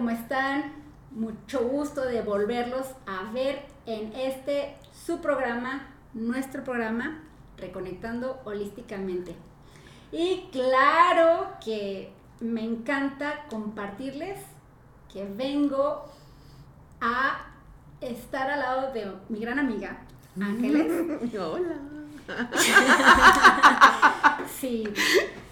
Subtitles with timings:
[0.00, 0.72] ¿Cómo están?
[1.10, 7.22] Mucho gusto de volverlos a ver en este su programa, nuestro programa,
[7.58, 9.36] Reconectando Holísticamente.
[10.10, 14.38] Y claro que me encanta compartirles
[15.12, 16.06] que vengo
[17.02, 17.44] a
[18.00, 19.98] estar al lado de mi gran amiga,
[20.40, 21.30] Ángeles.
[21.38, 21.76] Hola.
[24.58, 24.84] Sí,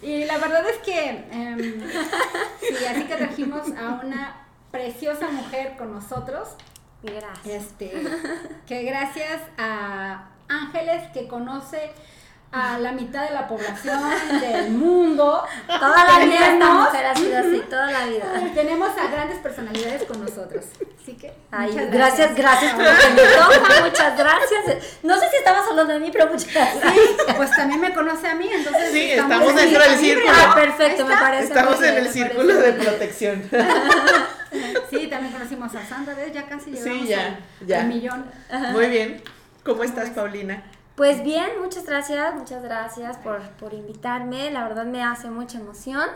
[0.03, 1.81] y la verdad es que, em,
[2.61, 6.49] sí, así que trajimos a una preciosa mujer con nosotros.
[7.03, 7.47] Gracias.
[7.47, 7.93] Este,
[8.67, 11.91] que gracias a Ángeles que conoce
[12.51, 14.01] a la mitad de la población
[14.41, 15.45] del mundo.
[15.67, 18.25] Toda la vida esta tenemos- mujer ha sido así, toda la vida.
[18.55, 20.65] Tenemos a grandes personalidades con nosotros.
[21.03, 21.33] Así que.
[21.51, 24.99] Ay, muchas gracias, gracias por lo que muchas gracias.
[25.03, 26.95] No sé si estabas hablando de mí, pero muchas gracias.
[27.37, 28.93] Pues también me conoce a mí, entonces.
[28.93, 30.33] Sí, estamos dentro del círculo.
[30.35, 31.45] Ah, perfecto, me parece.
[31.45, 33.43] Estamos en el círculo de protección.
[34.91, 36.33] Sí, también conocimos a Sandra, ¿ves?
[36.33, 37.81] Ya casi Sí, llegamos ya, al, ya.
[37.81, 38.25] al millón.
[38.73, 39.23] Muy bien.
[39.63, 40.63] ¿Cómo estás, Paulina?
[40.99, 44.51] Pues bien, muchas gracias, muchas gracias por, por invitarme.
[44.51, 46.09] La verdad me hace mucha emoción.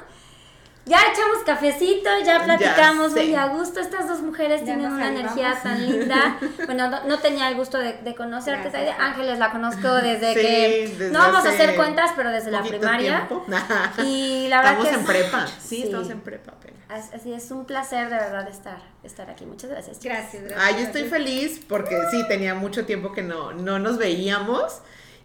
[0.85, 3.79] Ya echamos cafecito, ya platicamos muy a gusto.
[3.79, 6.39] Estas dos mujeres Ya tienen una energía tan linda.
[6.67, 8.69] Bueno, no, no tenía el gusto de, de conocerte.
[8.69, 8.97] Gracias.
[8.99, 10.89] Ángeles la conozco desde Sí, que...
[10.99, 13.29] desde no vamos a hace hacer cuentas, pero desde la primaria.
[13.29, 13.47] tiempo.
[14.05, 15.47] Y la verdad estamos que en es- prepa.
[15.47, 15.83] Sí, Sí.
[15.85, 16.83] estamos en prepa apenas.
[16.89, 19.47] As- Así es un placer de verdad estar, estar aquí.
[19.47, 20.01] Muchas gracias.
[20.01, 20.19] chicas.
[20.19, 20.61] Gracias, gracias.
[20.67, 24.81] Ay, yo estoy feliz porque sí, tenía mucho tiempo que no, no nos veíamos.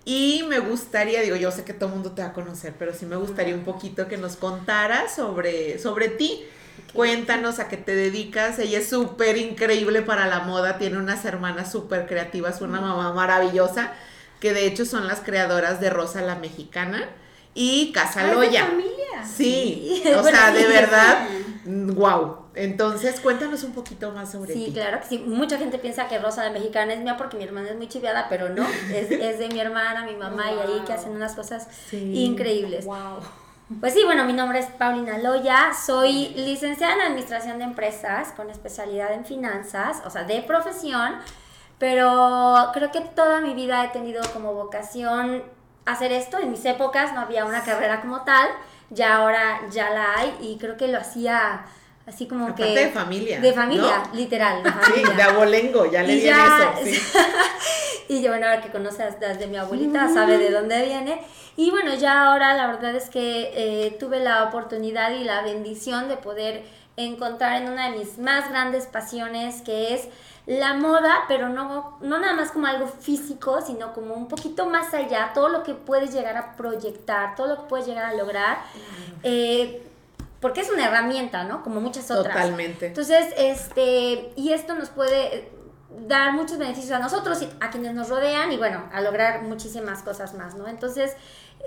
[0.09, 2.94] Y me gustaría, digo, yo sé que todo el mundo te va a conocer, pero
[2.94, 6.45] sí me gustaría un poquito que nos contaras sobre, sobre ti.
[6.94, 8.58] Cuéntanos a qué te dedicas.
[8.58, 13.91] Ella es súper increíble para la moda, tiene unas hermanas súper creativas, una mamá maravillosa,
[14.39, 17.09] que de hecho son las creadoras de Rosa la Mexicana
[17.53, 18.66] y Casa Ah, familia.
[19.25, 20.09] Sí, Sí.
[20.09, 21.28] o sea, de verdad,
[21.66, 22.47] wow.
[22.57, 24.73] Entonces, cuéntanos un poquito más sobre Sí, ti.
[24.73, 25.18] claro que sí.
[25.19, 28.28] Mucha gente piensa que Rosa de Mexicana es mía porque mi hermana es muy chiviada,
[28.29, 28.66] pero no.
[28.94, 32.23] Es, es de mi hermana, mi mamá y ahí que hacen unas cosas Sí.
[32.25, 32.85] increíbles.
[32.85, 33.19] Wow.
[33.81, 38.50] Pues sí, bueno, mi nombre es Paulina Loya, soy licenciada en Administración de Empresas con
[38.50, 41.16] especialidad en finanzas, o sea, de profesión,
[41.78, 45.44] pero creo que toda mi vida he tenido como vocación
[45.85, 46.38] hacer esto.
[46.40, 48.47] En mis épocas no había una carrera como tal,
[48.90, 51.66] ya ahora ya la hay y creo que lo hacía
[52.07, 52.85] así como Aparte que...
[52.85, 54.16] de familia, De familia, ¿no?
[54.16, 55.13] literal, de Sí, familia.
[55.16, 56.85] de abolengo, ya le Y viene ya- eso.
[56.85, 57.01] Sí.
[58.09, 61.22] y yo, bueno, ahora que conoce a las de mi abuelita, sabe de dónde viene.
[61.57, 66.07] Y bueno, ya ahora la verdad es que eh, tuve la oportunidad y la bendición
[66.07, 66.63] de poder
[66.96, 70.07] encontrar en una de mis más grandes pasiones, que es
[70.46, 74.94] la moda, pero no, no nada más como algo físico, sino como un poquito más
[74.94, 78.59] allá, todo lo que puedes llegar a proyectar, todo lo que puedes llegar a lograr.
[79.23, 79.84] eh,
[80.40, 81.64] porque es una herramienta, ¿no?
[81.64, 82.36] Como muchas otras.
[82.36, 82.88] Totalmente.
[82.88, 85.50] Entonces, este, y esto nos puede
[86.08, 90.03] dar muchos beneficios a nosotros y a quienes nos rodean y bueno, a lograr muchísimas
[90.03, 90.68] cosas más, ¿no?
[90.68, 91.16] Entonces,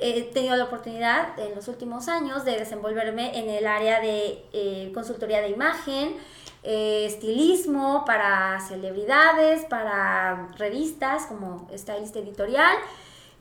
[0.01, 4.91] he tenido la oportunidad en los últimos años de desenvolverme en el área de eh,
[4.95, 6.17] consultoría de imagen,
[6.63, 12.77] eh, estilismo para celebridades, para revistas como stylist editorial.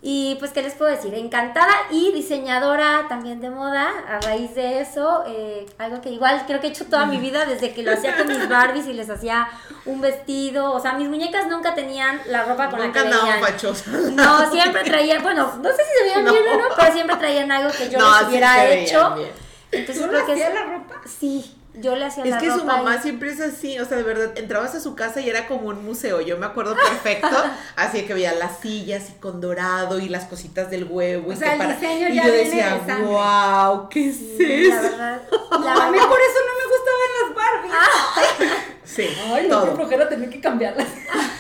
[0.02, 1.14] Y pues, ¿qué les puedo decir?
[1.14, 3.90] Encantada y diseñadora también de moda.
[4.08, 7.46] A raíz de eso, eh, algo que igual creo que he hecho toda mi vida
[7.46, 9.50] desde que lo hacía con mis Barbies y les hacía
[9.86, 10.72] un vestido.
[10.72, 14.16] O sea, mis muñecas nunca tenían la ropa con Nunca la que andaban venían.
[14.16, 16.32] No, siempre traían, bueno, no sé si se veían No.
[16.32, 19.16] bien o no, pero siempre traían algo que yo No, les hubiera hecho.
[19.16, 19.32] bien.
[19.74, 20.96] Entonces ¿Tú creo que es- la ropa?
[21.06, 23.86] Sí, yo le hacía Es la que su ropa mamá y- siempre es así, o
[23.86, 26.76] sea, de verdad, entrabas a su casa y era como un museo, yo me acuerdo
[26.76, 27.28] perfecto,
[27.76, 31.30] así que veía las sillas y con dorado y las cositas del huevo.
[31.30, 33.06] O y sea, que el para- diseño y ya yo viene decía, de sangre.
[33.08, 34.82] wow, ¿qué es Sí, la eso?
[34.92, 35.22] verdad,
[35.64, 38.60] la A mí por eso no me gustaban las Barbies.
[38.90, 39.76] Sí, Ay, no, qué todo.
[39.76, 40.88] flojera tener que cambiarlas,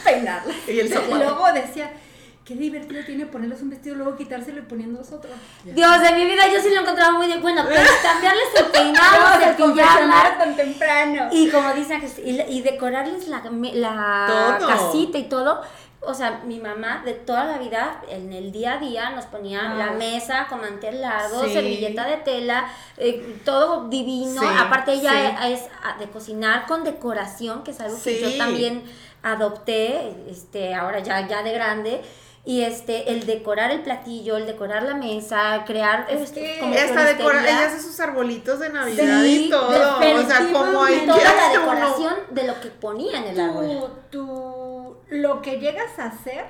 [0.04, 0.56] peinarlas.
[0.68, 1.16] Y el Y zapato.
[1.16, 1.92] luego decía,
[2.50, 5.30] qué divertido tiene ponerles un vestido, luego quitárselo y poniéndolos otro.
[5.63, 7.42] Dios de mi vida, yo sí lo encontraba muy bien.
[7.44, 10.38] Bueno, pero cambiarles el peinado, cepillarlas.
[10.40, 11.28] tan temprano.
[11.31, 13.44] Y como dicen, y, y decorarles la,
[13.74, 14.68] la Todo.
[14.68, 15.62] casita y todo.
[16.01, 19.72] O sea, mi mamá de toda la vida, en el día a día, nos ponía
[19.74, 19.75] Ah.
[19.75, 21.54] la mesa con mantel largo, Sí.
[21.54, 22.68] servilleta de tela,
[22.98, 24.42] eh, todo divino.
[24.42, 25.12] Sí, Aparte, ella
[25.44, 25.51] sí.
[25.54, 28.81] es ah, de cocinar con decoración, que es algo que yo también
[29.24, 32.01] adopté, este, ahora ya, ya de grande.
[32.45, 36.74] Y este, el decorar el platillo, el decorar la mesa, crear Es este, que como
[36.74, 39.68] Ella está decora, ella hace sus arbolitos de Navidad Sí, y todo.
[39.97, 43.91] O sea, como hay toda la uno- decoración de lo que ponía en el árbol.
[44.09, 46.45] tú, tú, lo que llegas a hacer,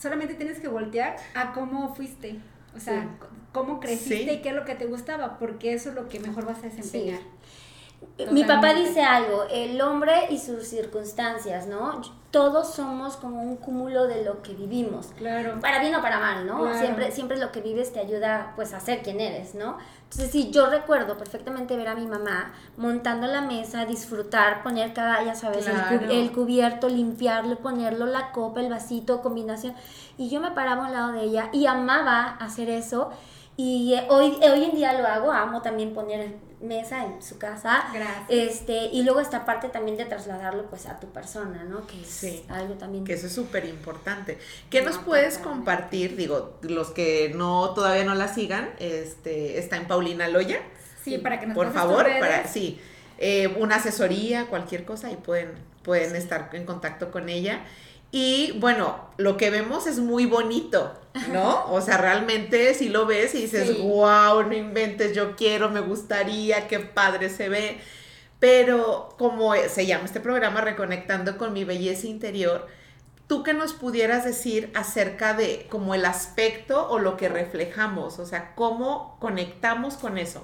[0.00, 2.38] solamente tienes que voltear a cómo fuiste.
[2.74, 3.08] O sea, Sí.
[3.52, 4.30] cómo creciste Sí.
[4.30, 6.62] y qué es lo que te gustaba, porque eso es lo que mejor vas a
[6.68, 7.20] desempeñar.
[8.30, 12.00] Mi papá dice algo, el hombre y sus circunstancias, ¿no?
[12.30, 15.08] Todos somos como un cúmulo de lo que vivimos.
[15.18, 15.58] Claro.
[15.60, 16.60] Para bien o para mal, ¿no?
[16.62, 16.78] Claro.
[16.78, 19.76] Siempre, siempre lo que vives te ayuda pues a ser quien eres, ¿no?
[20.04, 25.22] Entonces sí, yo recuerdo perfectamente ver a mi mamá montando la mesa, disfrutar, poner cada,
[25.22, 26.10] ya sabes, el, cu- Claro.
[26.10, 29.74] el cubierto, limpiarlo, ponerlo, la copa, el vasito, combinación.
[30.16, 33.10] Y yo me paraba a un lado de ella y amaba hacer eso.
[33.58, 37.84] Y eh, hoy, hoy en día lo hago, amo también poner mesa en su casa.
[37.92, 38.24] Gracias.
[38.28, 41.86] Este, y luego esta parte también de trasladarlo pues a tu persona, ¿no?
[41.86, 42.44] Que es Sí.
[42.48, 43.04] algo también.
[43.04, 44.38] Que eso es súper importante.
[44.70, 46.16] ¿Qué nos No, puedes compartir?
[46.16, 50.60] Digo, los que no todavía no la sigan, este, está en Paulina Loya.
[51.04, 52.20] Sí, para que nos Por favor, redes.
[52.20, 52.80] para, sí,
[53.18, 57.60] eh, una asesoría, cualquier cosa, y pueden, pueden estar en contacto con ella.
[58.18, 60.98] Y bueno, lo que vemos es muy bonito,
[61.34, 61.70] ¿no?
[61.70, 63.82] O sea, realmente si lo ves y dices, Sí.
[63.82, 67.78] wow, no inventes, yo quiero, me gustaría, qué padre se ve.
[68.40, 72.66] Pero como se llama este programa, Reconectando con mi belleza interior,
[73.26, 78.18] ¿tú qué nos pudieras decir acerca de como el aspecto o lo que reflejamos?
[78.18, 80.42] O sea, ¿cómo conectamos con eso?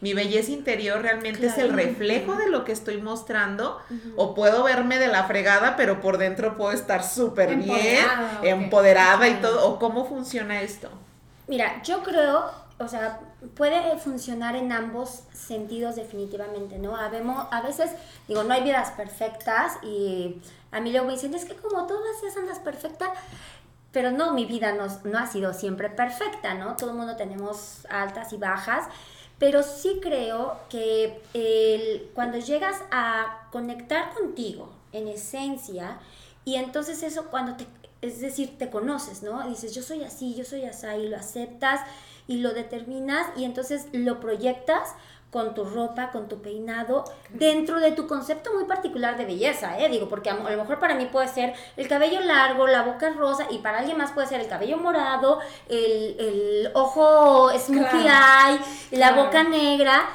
[0.00, 3.78] Mi belleza interior realmente es el reflejo de lo que estoy mostrando
[4.16, 8.44] o puedo verme de la fregada, pero por dentro puedo estar súper bien, Empoderada, ok.
[8.44, 9.66] empoderada y todo.
[9.68, 10.90] ¿O cómo funciona esto?
[11.46, 13.20] Mira, yo creo, o sea,
[13.54, 16.96] puede funcionar en ambos sentidos definitivamente, ¿no?
[16.96, 17.90] Habemos, a veces,
[18.28, 21.94] digo, no hay vidas perfectas y a mí luego me dicen, es que como tú
[22.16, 23.12] hacías andas perfecta,
[23.92, 26.76] pero no, mi vida no, no ha sido siempre perfecta, ¿no?
[26.76, 28.84] Todo el mundo tenemos altas y bajas,
[29.38, 35.98] pero sí creo que el- cuando llegas a conectar contigo en esencia,
[36.44, 37.66] y entonces eso cuando te,
[38.02, 39.48] es decir, te conoces, ¿no?
[39.48, 41.80] Dices, yo soy así, yo soy así, y lo aceptas
[42.28, 44.90] y lo determinas y entonces lo proyectas
[45.30, 49.88] con tu ropa, con tu peinado, dentro de tu concepto muy particular de belleza, ¿eh?
[49.90, 53.10] Digo, porque a, a lo mejor para mí puede ser el cabello largo, la boca
[53.10, 58.54] rosa, y para alguien más puede ser el cabello morado, el, el ojo smokey Claro.
[58.54, 58.60] eye,
[58.98, 59.24] la Claro.
[59.24, 60.08] boca negra.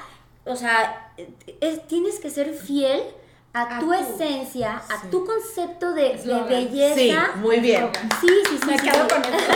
[0.45, 1.11] O sea,
[1.59, 3.03] es- tienes que ser fiel
[3.53, 6.95] a, A tu esencia, a tu concepto de, de belleza.
[6.95, 7.91] Sí, muy bien.
[8.21, 8.65] Sí, sí, sí.
[8.65, 9.09] Me sí, quedo sí.
[9.13, 9.51] con eso.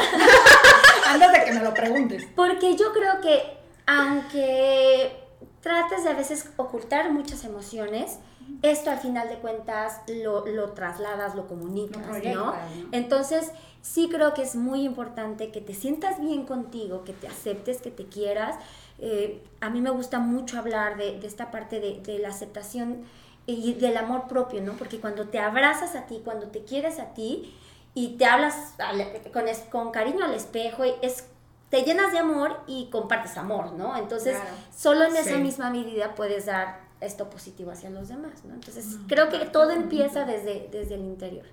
[1.10, 2.28] Antes de que me lo preguntes.
[2.36, 5.25] Porque yo creo que aunque
[5.66, 8.20] trates de a veces ocultar muchas emociones,
[8.62, 12.14] esto al final de cuentas lo, lo trasladas, lo comunicas, ¿no?
[12.36, 12.54] ¿no?
[12.92, 13.52] Entonces,
[13.82, 17.90] sí creo que es muy importante que te sientas bien contigo, que te aceptes, que
[17.90, 18.56] te quieras.
[19.00, 23.04] Eh, a mí me gusta mucho hablar de, de esta parte de, de la aceptación
[23.48, 24.74] y del amor propio, ¿no?
[24.74, 27.56] Porque cuando te abrazas a ti, cuando te quieres a ti
[27.96, 31.26] y te hablas al- con, es- con cariño al espejo, es,
[31.70, 33.98] te llenas de amor y compartes amor, ¿no?
[33.98, 34.56] Entonces, Claro.
[34.76, 38.54] solo en esa misma medida puedes dar esto positivo hacia los demás, ¿no?
[38.54, 41.46] Entonces, creo que todo empieza desde, desde el interior.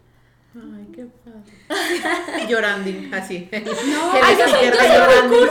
[0.54, 2.46] Ay, qué padre.
[2.48, 3.48] Llorando, así.
[3.52, 5.48] No, ay, yo soy- yo está soy muy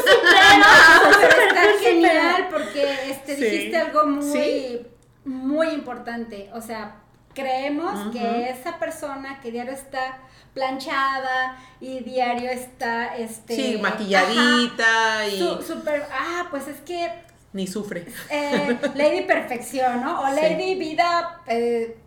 [1.19, 3.43] pero genial porque este, Sí.
[3.43, 4.87] dijiste algo muy, Sí.
[5.25, 6.49] muy importante.
[6.53, 7.00] O sea,
[7.33, 10.17] creemos que esa persona que diario está
[10.53, 13.55] planchada y diario está, este...
[13.55, 17.11] Sí, maquilladita ajá, y súper, ah, pues es que
[17.53, 18.05] ni sufre.
[18.29, 20.21] eh, Lady Perfección, ¿no?
[20.21, 20.35] O Sí.
[20.41, 21.97] Lady Vida, eh,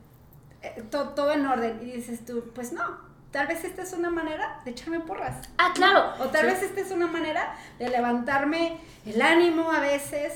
[0.63, 1.79] eh, to- todo en orden.
[1.83, 2.83] Y dices tú, pues no,
[3.31, 5.47] tal vez esta es una manera de echarme porras.
[5.59, 6.13] Ah, claro.
[6.21, 6.47] O tal Sí.
[6.47, 10.33] vez esta es una manera de levantarme el ánimo a veces,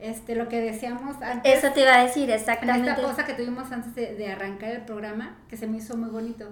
[0.00, 1.58] este, lo que decíamos antes.
[1.58, 2.90] Eso te iba a decir, en exactamente.
[2.90, 6.10] esta cosa que tuvimos antes de, de arrancar el programa, que se me hizo muy
[6.10, 6.48] bonito.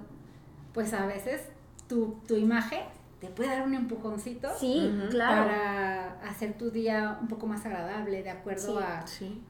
[0.75, 1.43] Pues a veces
[1.89, 2.81] tu, tu imagen
[3.21, 5.45] te puede dar un empujoncito Sí, claro.
[5.49, 8.85] para hacer tu día un poco más agradable, de acuerdo Sí.
[8.87, 9.43] a Sí.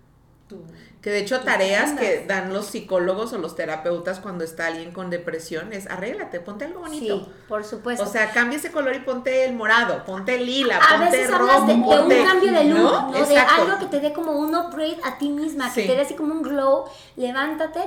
[0.48, 0.62] Tu...
[1.00, 5.10] Que de hecho tareas que dan los psicólogos o los terapeutas cuando está alguien con
[5.10, 7.20] depresión es arréglate, ponte algo bonito.
[7.20, 8.02] Sí, por supuesto.
[8.04, 11.30] O sea, cambia ese color y ponte el morado, ponte el lila, a ponte veces
[11.30, 13.26] rojo, de, de un cambio de look, ¿no?
[13.26, 15.86] De algo que te dé como un upgrade a ti misma, que Sí.
[15.86, 16.86] te dé así como un glow,
[17.16, 17.80] levántate.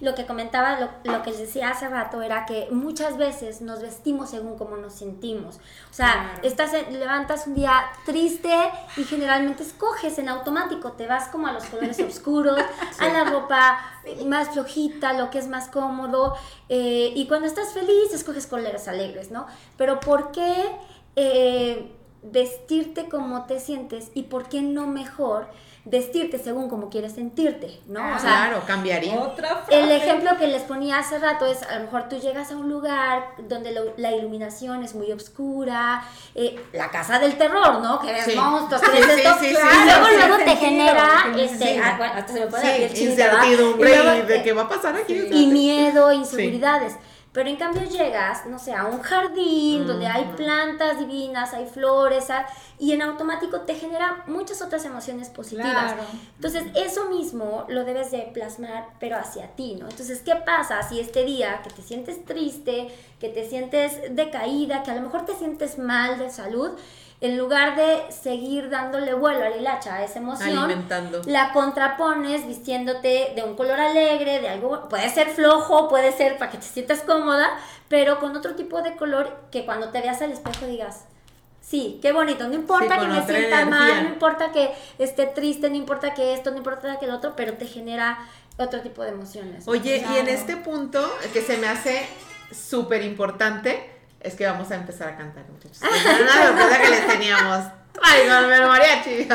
[0.00, 3.80] Lo que comentaba, lo, lo que les decía hace rato era que muchas veces nos
[3.82, 5.56] vestimos según cómo nos sentimos.
[5.90, 6.38] O sea, Claro.
[6.42, 8.54] estás en- levantas un día triste
[8.96, 12.58] y generalmente escoges en automático, te vas como a los colores oscuros,
[12.98, 13.78] a la ropa
[14.26, 16.34] más flojita, lo que es más cómodo,
[16.68, 19.46] eh, y cuando estás feliz escoges colores alegres, ¿no?
[19.76, 20.64] Pero ¿por qué?
[21.16, 21.92] eh,
[22.24, 25.46] vestirte como te sientes y por qué no mejor
[25.86, 28.00] vestirte según como quieres sentirte, ¿no?
[28.00, 29.20] Ah, o sea, claro, cambiaría.
[29.20, 29.80] Otra frase.
[29.82, 32.70] el ejemplo que les ponía hace rato es, a lo mejor tú llegas a un
[32.70, 36.02] lugar donde lo- la iluminación es muy oscura,
[36.34, 38.00] eh, la casa del terror, ¿no?
[38.00, 38.34] Que ves Sí.
[38.34, 42.12] monstruos, Sí, que ves sí, esto, sí, luego, sí, luego te genera, este, ah, bueno,
[42.14, 42.78] hasta se me ¿verdad?
[42.78, 45.28] incertidumbre Y luego, y de eh, qué va a pasar aquí.
[45.30, 46.94] y miedo, inseguridades.
[47.34, 52.28] Pero en cambio llegas, no sé, a un jardín donde hay plantas divinas, hay flores,
[52.78, 55.94] y en automático te genera muchas otras emociones positivas.
[55.94, 56.02] Claro.
[56.36, 59.88] Entonces, eso mismo lo debes de plasmar, pero hacia ti, ¿no?
[59.88, 62.86] Entonces, ¿qué pasa si este día que te sientes triste,
[63.18, 66.70] que te sientes decaída, que a lo mejor te sientes mal de salud,
[67.20, 71.22] en lugar de seguir dándole vuelo a la hilacha a esa emoción, Alimentando.
[71.26, 76.50] la contrapones vistiéndote de un color alegre, de algo, puede ser flojo, puede ser para
[76.50, 77.48] que te sientas cómoda,
[77.88, 81.04] pero con otro tipo de color que cuando te veas al espejo digas,
[81.62, 83.64] sí, qué bonito, no importa Sí, que me sienta energía.
[83.66, 87.34] mal, no importa que esté triste, no importa que esto, no importa que el otro,
[87.36, 88.18] pero te genera
[88.58, 89.66] otro tipo de emociones.
[89.66, 91.00] Oye, y en este punto
[91.32, 92.06] que se me hace
[92.52, 93.93] súper importante
[94.24, 95.78] es que vamos a empezar a cantar, muchachos.
[95.82, 97.64] Era una sorpresa que les teníamos.
[97.92, 99.28] Traigan el mariachi.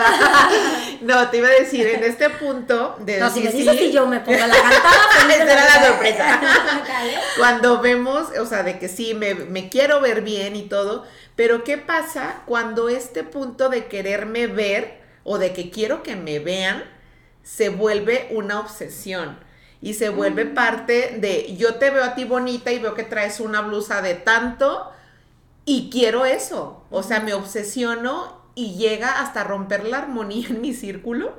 [1.02, 3.92] No, te iba a decir, en este punto de no, si me dices sí, que
[3.92, 6.42] yo me pongo la cantada, Esa era la sorpresa.
[7.38, 11.06] Cuando vemos, o sea, de que sí, me, me quiero ver bien y todo,
[11.36, 16.40] pero ¿qué pasa cuando este punto de quererme ver o de que quiero que me
[16.40, 16.84] vean
[17.44, 19.40] se vuelve una obsesión?
[19.82, 23.40] Y se vuelve parte de, yo te veo a ti bonita y veo que traes
[23.40, 24.92] una blusa de tanto
[25.64, 26.84] y quiero eso.
[26.90, 31.34] O sea, me obsesiono y llega hasta romper la armonía en mi círculo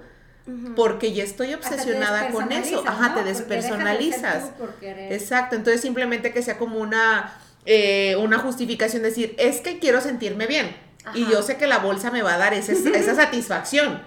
[0.75, 2.83] porque ya estoy obsesionada con eso.
[2.87, 3.15] Ajá, ¿no?
[3.17, 4.53] te de despersonalizas.
[4.83, 7.35] Exacto, entonces simplemente que sea como una,
[7.67, 10.75] eh, una justificación, decir, es que quiero sentirme bien.
[11.15, 11.33] Y Ajá.
[11.33, 14.03] yo sé que la bolsa me va a dar ese- esa satisfacción.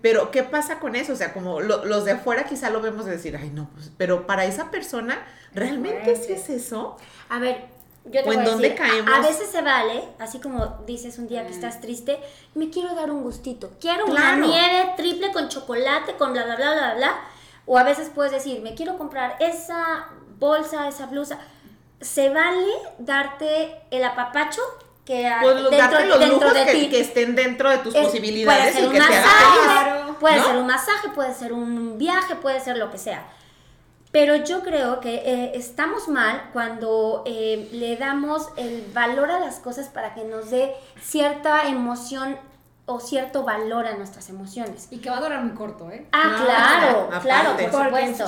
[0.00, 1.12] Pero, ¿qué pasa con eso?
[1.12, 3.90] O sea, como lo- los de afuera quizá lo vemos de decir, ay, no, pues,
[3.98, 5.18] pero para esa persona,
[5.54, 6.96] ¿realmente sí es eso?
[7.28, 7.66] A ver,
[8.06, 9.12] yo te ¿O en dónde decir, caemos?
[9.14, 11.54] A, veces se vale, así como dices un día que Mm.
[11.54, 12.18] estás triste,
[12.54, 13.72] me quiero dar un gustito.
[13.78, 14.38] Quiero Claro.
[14.38, 17.20] una nieve triple con chocolate, con bla, bla, bla, bla, bla.
[17.66, 20.06] O a veces puedes decir, me quiero comprar esa
[20.38, 21.38] bolsa, esa blusa.
[22.00, 22.66] Se vale
[22.98, 24.62] darte el apapacho
[25.10, 26.88] que Pues los- dentro, darte los dentro lujos de que, ti.
[26.90, 29.64] que estén dentro de tus Es- posibilidades puede ser y un que te masaje, feliz.
[29.64, 30.16] Claro.
[30.20, 30.44] puede ¿no?
[30.44, 33.24] ser un masaje, puede ser un viaje, puede ser lo que sea.
[34.12, 39.60] Pero yo creo que eh, estamos mal cuando eh, le damos el valor a las
[39.60, 42.36] cosas para que nos dé cierta emoción
[42.94, 44.88] o cierto valor a nuestras emociones.
[44.90, 46.06] Y que va a durar muy corto, ¿eh?
[46.12, 47.26] Ah, Claro, claro, aparte.
[47.28, 48.24] claro, por supuesto.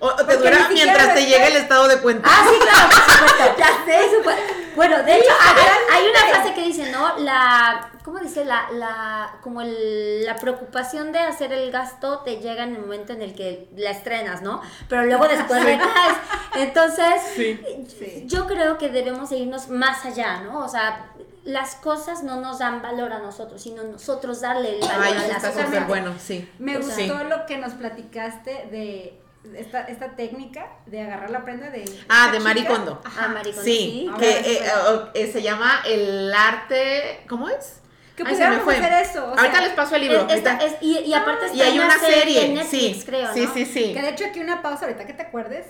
[0.00, 2.28] O, o te Porque dura mientras te llega el estado de cuenta.
[2.30, 3.54] Ah, sí, claro, por supuesto.
[3.58, 4.08] Ya sé.
[4.08, 4.54] Por supuesto.
[4.74, 7.18] Bueno, de hecho, hay, hay una frase que dice, ¿no?
[7.18, 8.46] La, ¿cómo dice?
[8.46, 13.12] La, la, como el, la preocupación de hacer el gasto te llega en el momento
[13.12, 14.62] en el que la estrenas, ¿no?
[14.88, 16.16] Pero luego después recaes.
[16.54, 17.04] Entonces,
[17.36, 18.24] Sí.
[18.26, 20.60] yo creo que debemos de irnos más allá, ¿no?
[20.64, 21.11] O sea,
[21.44, 25.16] las cosas no nos dan valor a nosotros, sino nosotros darle el valor Ay, a
[25.16, 25.64] las está cosas.
[25.66, 26.48] súper bueno, sí.
[26.58, 27.24] Me O sea, gustó Sí.
[27.28, 29.18] lo que nos platicaste de
[29.58, 31.84] esta, esta técnica de agarrar la prenda de.
[32.08, 33.00] Ah, de Kondo.
[33.04, 34.70] Ah, maricón, Sí, que eh, eh,
[35.14, 37.80] eh, se llama el arte, ¿cómo es?
[38.16, 38.76] Que Ay, se me pudiéramos fue.
[38.76, 39.24] hacer eso.
[39.24, 40.26] o Ahorita sea, les paso el libro.
[40.28, 43.32] Es- esta- es- y, y aparte está y hay una serie, en Netflix, sí, creo,
[43.34, 43.54] sí, ¿no?
[43.54, 43.92] sí, sí.
[43.94, 45.66] Que de hecho aquí una pausa ahorita que te acuerdes.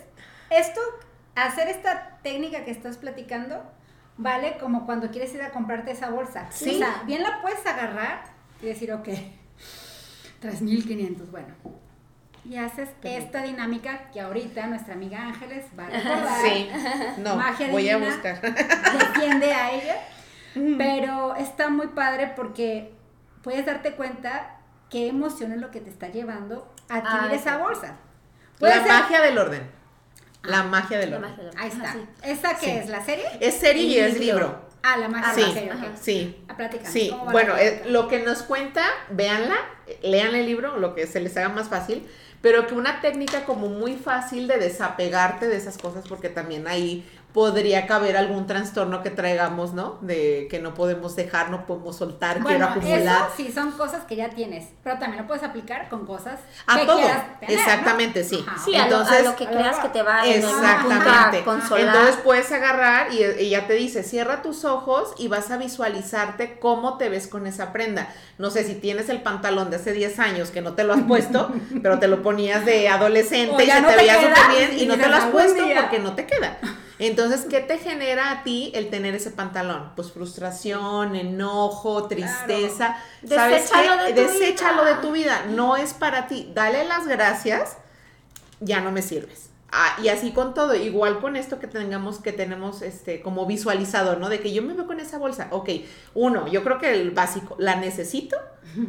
[0.51, 0.81] Esto,
[1.35, 3.63] hacer esta técnica que estás platicando,
[4.17, 6.47] vale como cuando quieres ir a comprarte esa bolsa.
[6.51, 6.71] Sí.
[6.77, 8.25] O sea, bien la puedes agarrar
[8.63, 9.09] y decir, ok,
[10.43, 11.55] 3.500, bueno.
[12.45, 16.43] Y haces esta dinámica que ahorita nuestra amiga Ángeles va a recordar.
[16.43, 16.69] Sí,
[17.19, 18.41] no, Magia voy a buscar.
[18.99, 19.97] defiende a ella.
[20.77, 22.93] Pero está muy padre porque
[23.43, 24.57] puedes darte cuenta
[24.91, 27.95] qué emoción es lo que te está llevando a adquirir Ah, esa bolsa.
[28.59, 29.71] Puede La ser- magia del orden.
[30.45, 31.31] La magia del La orden.
[31.31, 31.85] magia del- Ahí está.
[31.85, 32.29] Ajá, sí.
[32.31, 32.71] ¿Esa qué Sí.
[32.73, 32.89] es?
[32.89, 33.25] ¿La serie?
[33.41, 34.39] Es serie y es libro.
[34.49, 34.73] libro.
[34.83, 35.33] Ah, la magia.
[35.35, 35.73] Sí, ok, ok.
[35.73, 35.87] ajá.
[36.01, 36.45] sí.
[36.49, 36.91] A platicar.
[36.91, 39.57] Sí, ¿Cómo va bueno, eh, lo que nos cuenta, véanla,
[40.03, 42.05] lean el libro, lo que se les haga más fácil,
[42.41, 47.09] pero que una técnica como muy fácil de desapegarte de esas cosas, porque también ahí
[47.33, 49.99] podría caber algún trastorno que traigamos, ¿no?
[50.03, 53.01] De que no podemos dejar, no podemos soltar, quiero Bueno, acumular.
[53.01, 56.79] eso sí son cosas que ya tienes, pero también lo puedes aplicar con cosas A
[56.79, 56.99] que todo.
[56.99, 57.63] quieras tener, ¿no?
[57.63, 58.45] Exactamente, sí.
[58.47, 58.63] Ajá.
[58.63, 61.43] Sí, a lo- a, Entonces, lo, que creas que te va punto a Exactamente.
[61.45, 61.87] consolar.
[61.97, 66.99] Entonces puedes agarrar y ella te dice, cierra tus ojos y vas a visualizarte cómo
[66.99, 68.09] te ves con esa prenda.
[68.39, 71.03] No sé si tienes el pantalón de hace 10 años que no te lo has
[71.03, 71.51] puesto,
[71.83, 74.79] pero te lo ponías de adolescente O y ya se no te veía súper bien
[74.79, 75.81] y y no te lo has "Algún puesto día".
[75.81, 76.59] porque no te queda.
[77.05, 79.91] Entonces, ¿qué te genera a ti el tener ese pantalón?
[79.97, 82.97] Pues frustración, enojo, tristeza.
[83.29, 84.13] ¿Sabes Deséchalo qué?
[84.13, 84.95] de tu Deséchalo vida.
[84.95, 85.45] de tu vida.
[85.49, 86.53] No es para ti.
[86.55, 87.77] Dale las gracias.
[88.61, 89.51] Ya no me sirves.
[89.73, 94.17] Ah, y así con todo, igual con esto que tengamos, que tenemos este como visualizado,
[94.17, 94.29] ¿no?
[94.29, 95.49] De que yo me veo con esa bolsa.
[95.51, 95.71] Ok,
[96.15, 98.37] uno, yo creo que el básico, la necesito,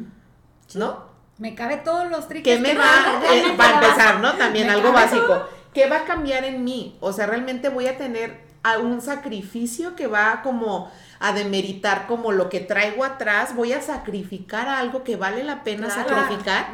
[0.76, 1.06] ¿no?
[1.40, 2.58] Me cabe todos los triques.
[2.58, 4.34] ¿Qué me que va, eh, para empezar, ¿no?
[4.34, 5.48] También algo básico.
[5.74, 6.98] ¿Qué va a cambiar en mí?
[7.00, 10.90] O sea, realmente voy a tener a- un sacrificio que va como
[11.20, 15.88] a demeritar como lo que traigo atrás, voy a sacrificar algo que vale la pena
[15.88, 16.10] Claro.
[16.10, 16.68] sacrificar.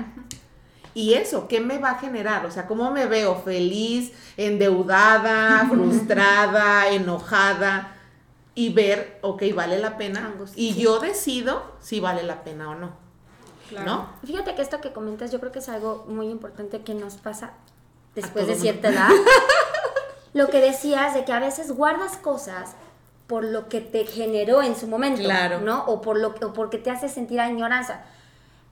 [0.94, 2.46] Y eso, ¿qué me va a generar?
[2.46, 3.36] O sea, ¿cómo me veo?
[3.44, 7.96] ¿Feliz, endeudada, frustrada, enojada?
[8.56, 10.26] Y ver, ok, vale la pena.
[10.26, 10.62] Angustia.
[10.62, 12.92] Y yo decido si vale la pena o no.
[13.70, 13.86] Claro.
[13.86, 14.10] ¿No?
[14.26, 17.52] Fíjate que esto que comentas yo creo que es algo muy importante que nos pasa
[18.16, 18.62] después de mundo.
[18.64, 19.10] cierta edad.
[20.34, 22.72] Lo que decías de que a veces guardas cosas
[23.28, 25.60] por lo que te generó en su momento, Claro.
[25.62, 25.86] ¿no?
[25.86, 28.02] O por lo o porque te hace sentir añoranza.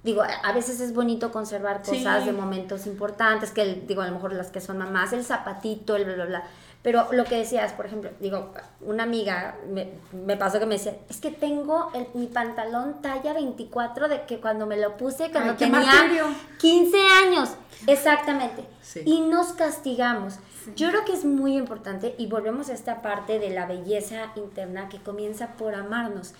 [0.04, 1.98] Digo, a- veces es bonito conservar Sí.
[1.98, 5.24] cosas de momentos importantes, que el- digo, a lo mejor las que son mamás, el
[5.26, 6.44] zapatito, el bla, bla, bla.
[6.84, 10.96] Pero lo que decías, por ejemplo, digo, una amiga me, me pasó que me decía,
[11.10, 15.52] es que tengo el- mi pantalón talla 24 de que cuando me lo puse, cuando
[15.52, 16.26] Ay, tenía martirio.
[16.60, 17.50] 15 años.
[17.88, 18.64] Exactamente.
[18.82, 19.02] Sí.
[19.06, 20.36] Y nos castigamos.
[20.76, 24.88] Yo creo que es muy importante y volvemos a esta parte de la belleza interna
[24.90, 26.34] que comienza por amarnos.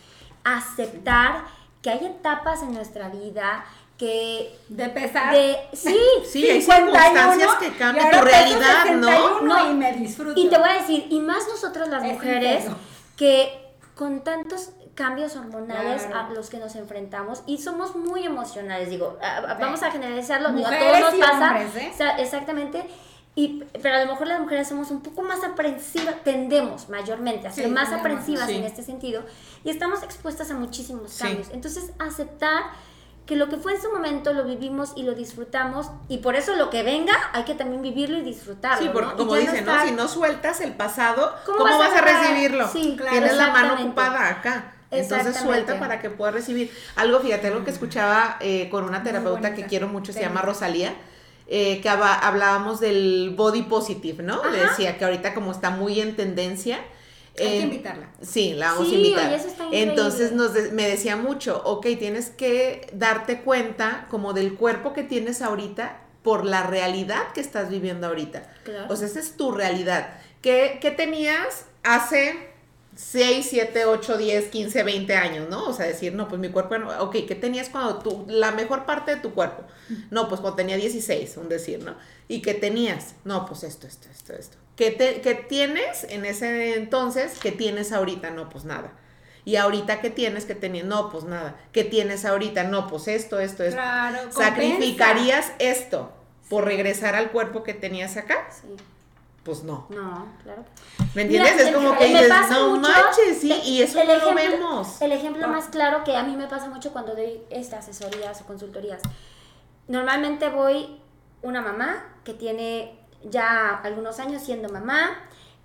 [0.44, 1.44] Aceptar
[1.82, 3.66] que hay etapas en nuestra vida
[3.98, 5.34] que De pesar.
[5.34, 5.98] de sí,
[6.32, 9.08] Sí, hay 51, circunstancias que cambian tu realidad, ¿no?
[9.08, 9.72] 61 No.
[9.72, 10.40] Y me disfruto.
[10.40, 12.78] y te voy a decir, y más nosotras las Es mujeres, intenso.
[13.16, 16.28] que con tantos cambios hormonales Claro.
[16.28, 19.62] a los que nos enfrentamos y somos muy emocionales, digo, a- a- Sí.
[19.62, 21.92] vamos a generalizarlo, digo, a todos nos pasa, hombres, ¿eh?
[21.94, 22.84] o sea, exactamente,
[23.36, 27.52] y, pero a lo mejor las mujeres somos un poco más aprensivas, tendemos mayormente a
[27.52, 28.56] ser Sí, más tendemos, aprensivas sí.
[28.56, 29.24] en este sentido
[29.64, 31.24] y estamos expuestas a muchísimos Sí.
[31.24, 31.50] cambios.
[31.52, 32.64] Entonces, aceptar
[33.28, 36.56] que lo que fue en su momento lo vivimos y lo disfrutamos y por eso
[36.56, 38.82] lo que venga hay que también vivirlo y disfrutarlo.
[38.82, 39.74] Sí, porque como dicen, ¿no?
[39.74, 42.68] estar- Si no sueltas el pasado, ¿Cómo ¿cómo, vas vas, a recibirlo?
[42.68, 44.74] Sí, claro, Tienes la mano ocupada acá.
[44.90, 46.72] Entonces suelta para que puedas recibir.
[46.96, 50.96] Algo, fíjate, algo que escuchaba eh, con una terapeuta que quiero mucho, se llama Rosalía,
[51.48, 54.42] eh, que hablábamos del body positive, ¿no?
[54.50, 56.80] Le decía que ahorita como está muy en tendencia.
[57.40, 58.10] Hay que invitarla.
[58.22, 59.28] Sí, la vamos Sí, a invitar.
[59.28, 59.90] oye, eso está increíble.
[59.92, 65.04] Entonces nos de- me decía mucho, ok, tienes que darte cuenta como del cuerpo que
[65.04, 68.44] tienes ahorita por la realidad que estás viviendo ahorita.
[68.64, 68.92] Claro.
[68.92, 70.10] O sea, esa es tu realidad.
[70.42, 72.50] ¿Qué, qué tenías hace
[72.96, 75.66] 6, 7, 8, 10, 15, 20 años, ¿no?
[75.70, 78.86] O sea, decir, no, pues mi cuerpo, no- ok, ¿qué tenías cuando tú, la mejor
[78.86, 79.64] parte de tu cuerpo?
[80.10, 81.96] No, pues cuando tenía 16, un decir, ¿no?
[82.28, 83.14] ¿Y qué tenías?
[83.24, 84.58] No, pues esto, esto, esto, esto.
[84.78, 87.38] ¿Qué, te, qué tienes en ese entonces?
[87.40, 88.30] ¿Qué tienes ahorita?
[88.30, 88.92] No, pues nada.
[89.44, 90.86] Y ahorita, ¿qué tienes que tenías?
[90.86, 91.56] No, pues nada.
[91.72, 92.64] ¿Qué tienes ahorita?
[92.66, 93.76] No, pues esto, esto, esto.
[93.78, 94.44] Claro, compensa.
[94.44, 96.12] ¿Sacrificarías esto
[96.50, 98.48] por regresar al cuerpo que tenías acá?
[98.52, 98.68] Sí.
[99.44, 99.88] Pues no.
[99.90, 100.64] No, claro.
[101.16, 101.54] ¿Me entiendes?
[101.56, 105.02] Mira, es como que dices, no mucho manches, sí, y eso no lo vemos.
[105.02, 105.50] El ejemplo Ah.
[105.50, 109.02] más claro que a mí me pasa mucho cuando doy estas asesorías o consultorías.
[109.88, 111.00] Normalmente voy
[111.42, 115.10] una mamá que tiene ya algunos años siendo mamá,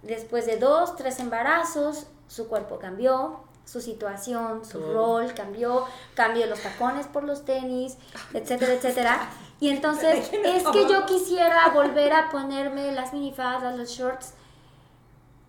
[0.02, 4.92] después de dos, tres embarazos, su cuerpo cambió, su situación, su Todo.
[4.92, 5.84] rol cambió,
[6.14, 7.96] cambio los tacones por los tenis,
[8.32, 9.30] etcétera, etcétera.
[9.60, 14.34] Y entonces es que yo quisiera volver a ponerme las minifaldas, los shorts.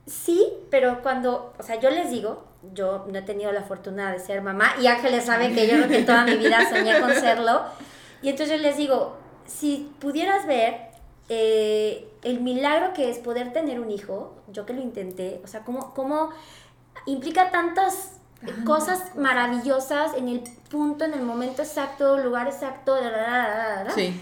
[0.06, 4.20] Sí, pero cuando, o sea, yo les digo, yo no he tenido la fortuna de
[4.20, 7.64] ser mamá y Ángeles sabe que yo creo que toda mi vida soñé con serlo.
[8.22, 10.93] Y entonces yo les digo, si pudieras ver
[11.30, 15.62] eh, el milagro que es poder tener un hijo, yo que lo intenté, o sea,
[15.62, 16.30] cómo, cómo
[17.06, 18.14] implica tantas
[18.66, 24.20] cosas maravillosas en el punto, en el momento exacto, lugar exacto, da, da, Sí.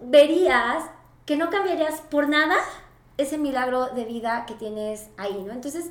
[0.00, 0.84] verías
[1.24, 2.56] que no cambiarías por nada
[3.16, 5.52] ese milagro de vida que tienes ahí, ¿no?
[5.52, 5.90] Entonces,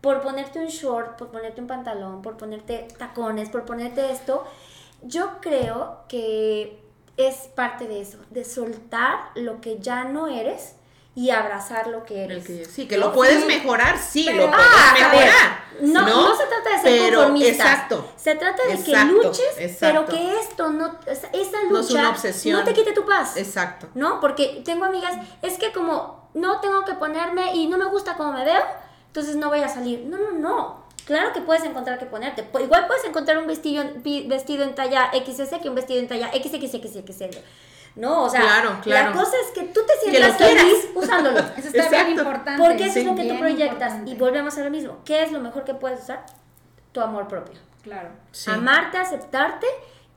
[0.00, 4.44] por ponerte un short, por ponerte un pantalón, por ponerte tacones, por ponerte esto,
[5.02, 6.81] yo creo que
[7.16, 10.74] es parte de eso, de soltar lo que ya no eres
[11.14, 12.46] y abrazar lo que eres.
[12.46, 15.64] Que- sí, que lo puedes mejorar, sí, Pero- lo puedes Ah, ver, mejorar.
[15.82, 17.54] no, no, se trata de ser Pero, conformistas.
[17.66, 18.08] Exacto.
[18.16, 22.00] Se trata de que Exacto, luches, pero que esto no, esa esa No es lucha
[22.00, 22.58] una obsesión.
[22.58, 23.36] no te quite tu paz.
[23.36, 23.88] Exacto.
[23.94, 24.20] ¿no?
[24.20, 28.32] Porque tengo amigas, es que como no tengo que ponerme y no me gusta cómo
[28.32, 28.62] me veo,
[29.08, 30.06] entonces no voy a salir.
[30.06, 30.81] No, no, no.
[31.06, 32.46] Claro que puedes encontrar que ponerte.
[32.60, 33.84] Igual puedes encontrar un vestido,
[34.26, 37.38] vestido en talla XS que un vestido en talla XXXXL.
[37.96, 38.22] ¿no?
[38.24, 39.10] O sea, Claro, claro.
[39.10, 41.38] la cosa es que tú te sientas feliz usándolo.
[41.56, 42.10] Eso está bien Exacto.
[42.22, 42.62] importante.
[42.62, 43.00] Porque eso Sí.
[43.00, 43.70] es lo que tú Bien proyectas.
[43.92, 44.10] importante.
[44.10, 44.98] Y volvemos a lo mismo.
[45.04, 46.24] ¿Qué es lo mejor que puedes usar?
[46.92, 47.58] Tu amor propio.
[47.82, 48.08] Claro.
[48.30, 48.50] Sí.
[48.50, 49.66] Amarte, aceptarte.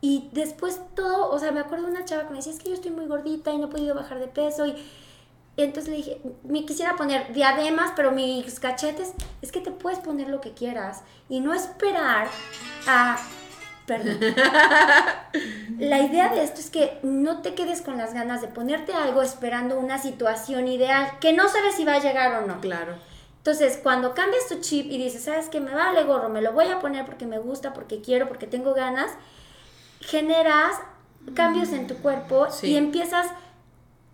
[0.01, 2.69] Y después todo, o sea, me acuerdo de una chava que me decía, es que
[2.69, 4.65] yo estoy muy gordita y no he podido bajar de peso.
[4.67, 4.75] Y,
[5.57, 9.99] y entonces le dije, me quisiera poner diademas, pero mis cachetes, es que te puedes
[9.99, 11.01] poner lo que quieras.
[11.29, 12.27] Y no esperar
[12.87, 13.17] a...
[13.85, 14.17] Perdón.
[15.79, 19.21] La idea de esto es que no te quedes con las ganas de ponerte algo
[19.21, 22.59] esperando una situación ideal que no sabes si va a llegar o no.
[22.61, 22.95] Claro.
[23.37, 25.59] Entonces, cuando cambias tu chip y dices, ¿sabes qué?
[25.61, 28.73] Me vale gorro, me lo voy a poner porque me gusta, porque quiero, porque tengo
[28.73, 29.11] ganas,
[30.01, 30.75] generas
[31.35, 32.71] cambios en tu cuerpo Sí.
[32.71, 33.27] y empiezas,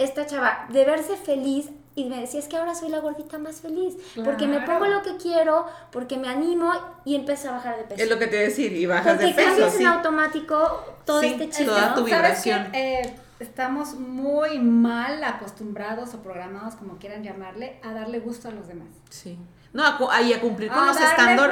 [0.04, 3.60] esta chava, de verse feliz y me decía, es que ahora soy la gordita más
[3.62, 6.72] feliz, porque me pongo lo que quiero, porque me animo
[7.04, 8.02] y empiezo a bajar de peso.
[8.04, 9.82] Es lo que te iba a decir, y bajas porque de peso, cambias sí.
[9.82, 11.94] en automático todo Sí, este chip, toda ¿no?
[11.96, 12.72] tu ¿Sabes vibración.
[12.72, 13.02] qué?
[13.02, 18.68] Eh, estamos muy mal acostumbrados o programados, como quieran llamarle, a darle gusto a los
[18.70, 18.88] demás.
[19.10, 19.38] Sí.
[19.74, 21.06] No, a, cu- a- y a cumplir con A los gusto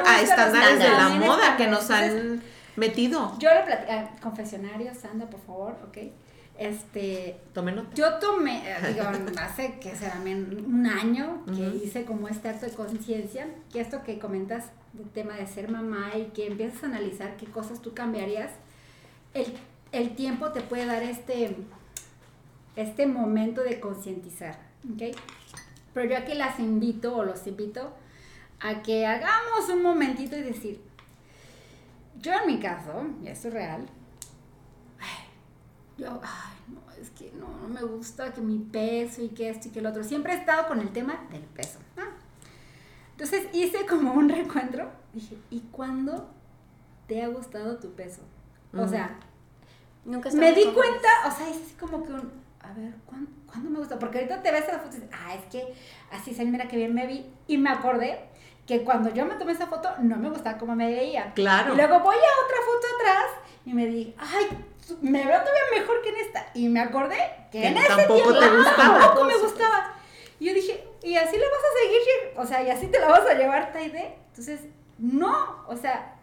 [0.06, 2.42] a estándares de la moda que nos Entonces, han
[2.76, 3.32] metido.
[3.38, 5.98] Yo le platico, ah, confesionario, Sandra, por favor, ¿ok?
[6.60, 7.94] Este, nota.
[7.94, 9.06] yo tomé, eh, digo,
[9.40, 14.18] hace que será un año que hice como este acto de conciencia, que esto que
[14.18, 18.50] comentas del tema de ser mamá y que empiezas a analizar qué cosas tú cambiarías,
[19.32, 19.46] el,
[19.92, 21.56] el tiempo te puede dar este,
[22.76, 24.58] este momento de concientizar,
[24.92, 25.16] ¿ok?
[25.94, 27.94] Pero yo aquí las invito o los invito
[28.60, 30.82] a que hagamos un momentito y decir,
[32.20, 33.86] yo en mi caso, y esto es real,
[36.00, 39.68] yo, ay, no, es que no, no me gusta que mi peso y que esto
[39.68, 40.02] y que el otro.
[40.02, 41.78] Siempre he estado con el tema del peso.
[41.96, 42.04] ¿no?
[43.12, 44.90] Entonces hice como un recuentro.
[45.12, 46.30] Dije, ¿y cuándo
[47.06, 48.22] te ha gustado tu peso?
[48.72, 49.18] O sea,
[50.04, 53.70] Nunca me di cuenta, o sea, es así como que un, a ver, ¿cuándo, cuándo
[53.70, 53.98] me gusta?
[53.98, 55.74] Porque ahorita te ves a la foto y dices, ah, es que
[56.10, 57.26] así se mira que bien me vi.
[57.46, 58.18] Y me acordé
[58.66, 61.32] que cuando yo me tomé esa foto no me gustaba cómo me veía.
[61.34, 61.74] Claro.
[61.74, 63.26] Y luego voy a otra foto atrás
[63.66, 64.46] y me dije, ay,
[65.00, 66.46] me veo todavía mejor que en esta.
[66.54, 67.18] Y me acordé
[67.50, 68.98] que Que en ese tampoco tiempo te gustaba.
[68.98, 69.94] tampoco me gustaba.
[70.38, 73.08] Y yo dije, y así le vas a seguir, o sea, y así te la
[73.08, 74.14] vas a llevar, Taide.
[74.28, 74.60] Entonces,
[74.98, 76.14] no, o sea,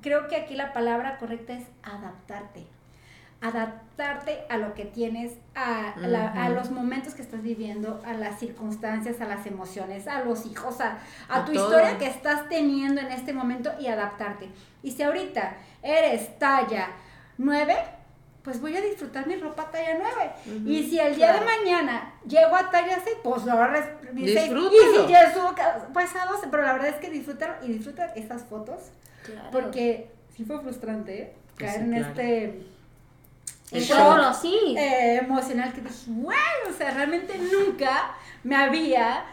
[0.00, 2.66] creo que aquí la palabra correcta es adaptarte.
[3.42, 8.38] Adaptarte a lo que tienes, a, la- a los momentos que estás viviendo, a las
[8.38, 11.64] circunstancias, a las emociones, a los hijos, a, a A tu todo.
[11.66, 14.48] historia que estás teniendo en este momento y adaptarte.
[14.84, 16.90] Y si ahorita eres talla
[17.38, 17.76] 9,
[18.42, 19.98] pues voy a disfrutar mi ropa talla
[20.46, 20.66] 9.
[20.66, 21.46] Y si el día de claro.
[21.58, 23.44] mañana llego a talla 6, pues
[24.12, 24.52] mi seis.
[24.52, 25.54] Y si ya subo
[25.92, 28.90] pues a 12, pero la verdad es que disfrutar y disfrutar esas fotos
[29.24, 29.48] Claro.
[29.52, 31.32] porque sí fue frustrante ¿eh?
[31.56, 32.08] Pues caer sí, en claro.
[32.08, 32.60] este
[33.80, 33.98] shock.
[33.98, 34.74] todo, sí.
[34.76, 36.32] eh, emocional que dije, wow,
[36.68, 39.24] o sea, realmente nunca me había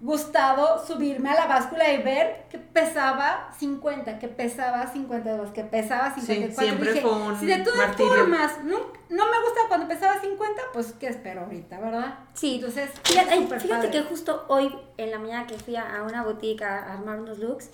[0.00, 6.14] gustado subirme a la báscula y ver que pesaba 50, que pesaba 52, que pesaba
[6.14, 6.54] 54.
[6.54, 8.12] siempre Dije, fue un si de todas martirio.
[8.14, 12.18] formas no, no me gusta cuando pesaba 50, pues ¿qué espero ahorita, verdad?
[12.34, 12.56] Sí.
[12.56, 14.02] Entonces, Fíjate, ay, súper fíjate padre.
[14.02, 17.70] que justo hoy en la mañana que fui a, una boutique a, armar unos looks,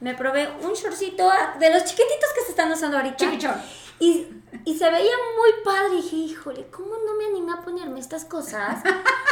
[0.00, 3.16] me probé un shortcito de los chiquititos que se están usando ahorita.
[3.16, 3.54] Chiquichón.
[4.00, 4.26] Y,
[4.64, 5.94] y se veía muy padre.
[5.94, 8.82] Y dije, híjole, ¿cómo no me animé a ponerme estas cosas?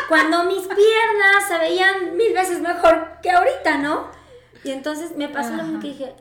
[0.09, 4.09] Cuando mis piernas se veían mil veces mejor que ahorita, ¿no?
[4.65, 5.83] Y entonces me pasó lo mismo Ajá.
[5.83, 6.15] que dije,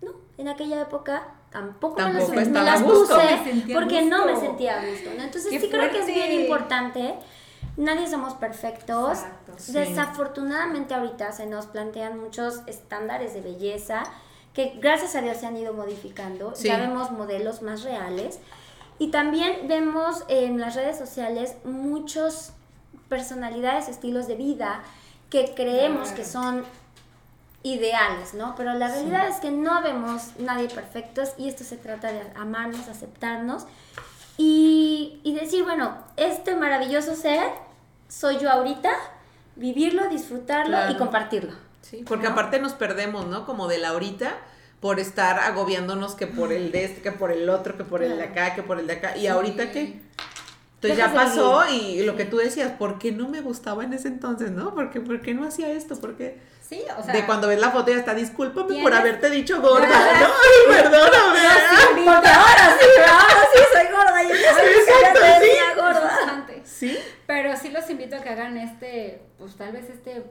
[0.00, 2.30] no, en aquella época tampoco, me, las,
[2.80, 3.14] me puse
[3.66, 5.22] Me porque no me sentía a gusto, ¿no?
[5.22, 7.14] Entonces Qué sí creo que es bien importante.
[7.76, 9.18] Nadie somos perfectos.
[9.18, 9.72] Exacto, sí.
[9.72, 14.02] Desafortunadamente ahorita se nos plantean muchos estándares de belleza
[14.54, 16.52] que gracias a Dios se han ido modificando.
[16.54, 16.68] Sí.
[16.68, 18.38] Ya vemos modelos más reales.
[18.98, 22.52] Y también vemos en las redes sociales muchos
[23.08, 24.82] personalidades, estilos de vida
[25.30, 26.64] que creemos que son
[27.62, 28.54] ideales, ¿no?
[28.56, 32.88] Pero la realidad es que no vemos nadie perfectos y esto se trata de amarnos,
[32.88, 33.64] aceptarnos
[34.36, 37.44] y, y decir, bueno, este maravilloso ser
[38.08, 38.90] soy yo ahorita,
[39.56, 40.92] vivirlo, disfrutarlo Claro.
[40.92, 41.52] y compartirlo.
[41.82, 42.32] Sí, porque ¿no?
[42.32, 43.44] aparte nos perdemos, ¿no?
[43.44, 44.34] Como de la ahorita
[44.80, 48.16] por estar agobiándonos que por el de este, que por el otro, que por el
[48.16, 49.16] de acá, que por el de acá.
[49.16, 50.00] ¿Y ahorita qué?
[50.74, 54.08] Entonces ya pasó y lo que tú decías, ¿por qué no me gustaba en ese
[54.08, 54.74] entonces, no?
[54.74, 55.94] ¿Por qué, por qué no hacía esto?
[56.00, 56.40] ¿Por qué?
[56.60, 59.60] Sí, o sea, de cuando ves la foto y hasta discúlpame por tienes- haberte dicho
[59.60, 60.26] gorda, ¿no?
[60.26, 61.40] Ay, perdóname.
[61.94, 66.46] Porque ahora sí, ahora sí soy gorda y yo ya Exacto, gorda.
[66.64, 70.24] Sí, Pero sí los invito a que hagan este, pues tal vez este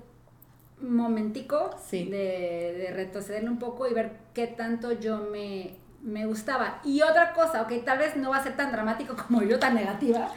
[0.82, 2.06] momentico Sí.
[2.10, 6.80] de, de retrocederle un poco y ver qué tanto yo me me gustaba.
[6.84, 9.76] Y otra cosa, ok, tal vez no va a ser tan dramático como yo, tan
[9.76, 10.30] negativa,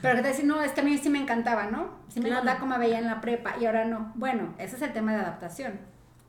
[0.00, 1.90] pero que te decir, no, es que a mí sí me encantaba, ¿no?
[2.08, 2.42] Sí me Claro.
[2.42, 4.10] encantaba como veía en la prepa y ahora no.
[4.16, 5.78] Bueno, ese es el tema de adaptación.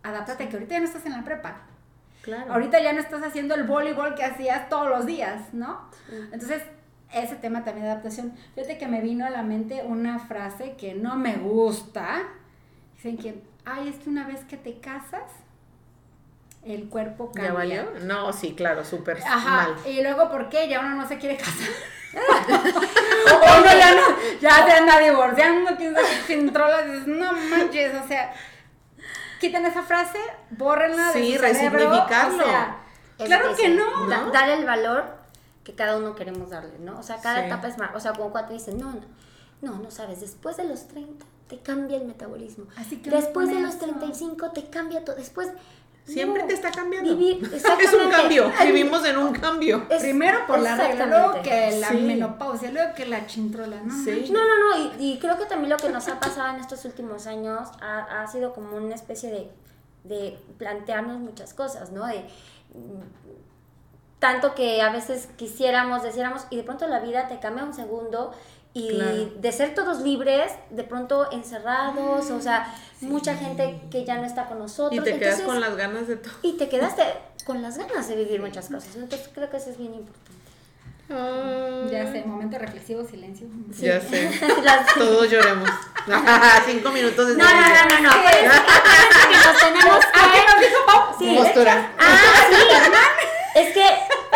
[0.03, 1.61] Adáptate que ahorita ya no estás en la prepa.
[2.21, 2.53] Claro.
[2.53, 5.89] Ahorita ya no estás haciendo el voleibol que hacías todos los días, ¿no?
[6.31, 6.61] Entonces,
[7.11, 8.33] ese tema también de adaptación.
[8.53, 12.21] Fíjate que me vino a la mente una frase que no me gusta.
[12.95, 15.23] Dicen que, ay, es que una vez que te casas,
[16.65, 17.49] el cuerpo cambia.
[17.51, 17.83] ¿Ya valió?
[18.03, 19.75] No, sí, claro, súper Ajá, mal.
[19.85, 20.67] y luego, ¿por qué?
[20.69, 21.67] Ya uno no se quiere casar.
[22.13, 24.01] o uno ya no,
[24.39, 28.33] ya se anda divorciando, quién sabe, sin trolas, dices, no manches, o sea,
[29.39, 30.19] quiten esa frase,
[30.51, 32.43] bórrenla de Sí, resignificarlo.
[32.43, 32.77] o sea,
[33.17, 34.07] Es claro que no.
[34.07, 34.31] da- ¿no?
[34.31, 35.05] darle el valor
[35.63, 36.99] que cada uno queremos darle, ¿no?
[36.99, 37.45] O sea, cada Sí.
[37.47, 37.95] etapa es más.
[37.95, 39.01] O sea, como cuando dicen, no, no,
[39.61, 41.25] no, no sabes, después de los 30
[41.57, 42.65] te cambia el metabolismo.
[42.77, 43.85] Así que después de los eso.
[43.85, 45.15] 35 te cambia todo.
[45.15, 45.49] Después.
[46.05, 47.15] Siempre no, te está cambiando.
[47.15, 47.63] Vivir, es
[47.93, 48.51] un cambio.
[48.57, 49.85] Ay, Vivimos en un cambio.
[49.89, 51.95] es- Primero por la regla, luego que la Sí.
[51.97, 53.93] menopausia, luego que la chintrola, ¿no?
[54.03, 54.29] Sí.
[54.29, 56.83] No, no, no, y, y creo que también lo que nos ha pasado en estos
[56.83, 59.49] últimos años ha, ha sido como una especie de,
[60.03, 62.05] de plantearnos muchas cosas, ¿no?
[62.05, 62.19] De,
[62.73, 67.73] mm, tanto que a veces quisiéramos, deciéramos, y de pronto la vida te cambia un
[67.73, 68.31] segundo
[68.73, 69.29] y Claro.
[69.35, 74.45] de ser todos libres, de pronto encerrados, o sea, mucha gente que ya no está
[74.47, 74.99] con nosotros.
[74.99, 76.33] Y te quedas entonces- con las ganas de todo.
[76.41, 77.03] Y te quedaste
[77.45, 80.31] con las ganas de vivir muchas cosas, entonces creo que eso es bien importante.
[81.91, 83.45] Ya sé, momento reflexivo, silencio.
[83.79, 84.31] Ya sé.
[84.63, 85.69] Las- Todos lloremos.
[86.65, 88.09] Cinco minutos de No, no, no, no, no.
[88.29, 91.15] Es que, nos tenemos ¿A qué nos dijo Pau?
[91.19, 91.35] Sí.
[91.37, 91.91] Postura.
[91.99, 93.59] Ah, sí.
[93.59, 93.85] Es que.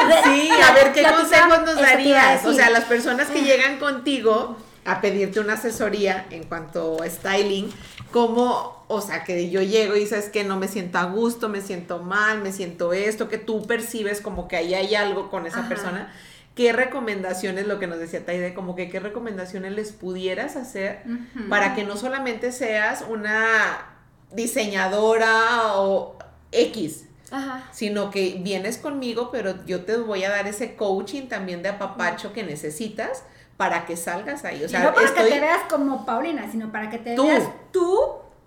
[0.24, 2.46] Sí, a ver qué consejos nos darías.
[2.46, 7.70] O sea, las personas que llegan contigo a pedirte una asesoría en cuanto a styling,
[8.12, 11.62] como, o sea, que yo llego y sabes que no me siento a gusto, me
[11.62, 15.60] siento mal, me siento esto, que tú percibes como que ahí hay algo con esa
[15.60, 15.70] Ajá.
[15.70, 16.14] persona.
[16.56, 21.04] ¿Qué recomendaciones, lo que nos decía Taide, como que qué recomendaciones les pudieras hacer
[21.50, 23.86] para que no solamente seas una
[24.32, 26.18] diseñadora o
[26.52, 27.64] X, Ajá.
[27.72, 32.32] sino que vienes conmigo, pero yo te voy a dar ese coaching también de apapacho
[32.34, 33.24] que necesitas
[33.58, 34.62] para que salgas ahí.
[34.62, 35.26] O Y sea, no para estoy...
[35.26, 37.28] que te veas como Paulina, sino para que te Tú.
[37.28, 38.00] veas tú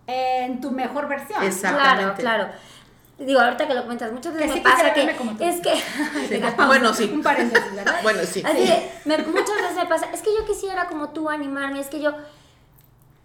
[0.07, 1.43] en tu mejor versión.
[1.45, 1.79] Exacto.
[1.79, 2.23] Claro, Exactamente.
[2.23, 2.49] claro.
[3.19, 5.17] Digo, ahorita que lo comentas, muchas veces Que me sí pasa que.
[5.17, 5.45] como tú.
[5.45, 5.75] Es que.
[6.29, 6.41] Sí.
[6.67, 7.11] Bueno, sí.
[7.13, 7.97] Un paréntesis, ¿verdad?
[8.03, 8.43] Bueno, sí.
[8.47, 8.73] Así
[9.05, 12.15] me- muchas veces me pasa, es que yo quisiera como tú animarme, es que yo,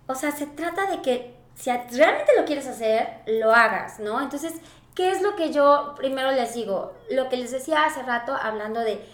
[0.07, 4.19] o sea, se trata de que si a- realmente lo quieres hacer, lo hagas, ¿no?
[4.21, 4.53] Entonces,
[4.95, 6.93] ¿qué es lo que yo primero les digo?
[7.11, 9.05] Lo que les decía hace rato hablando de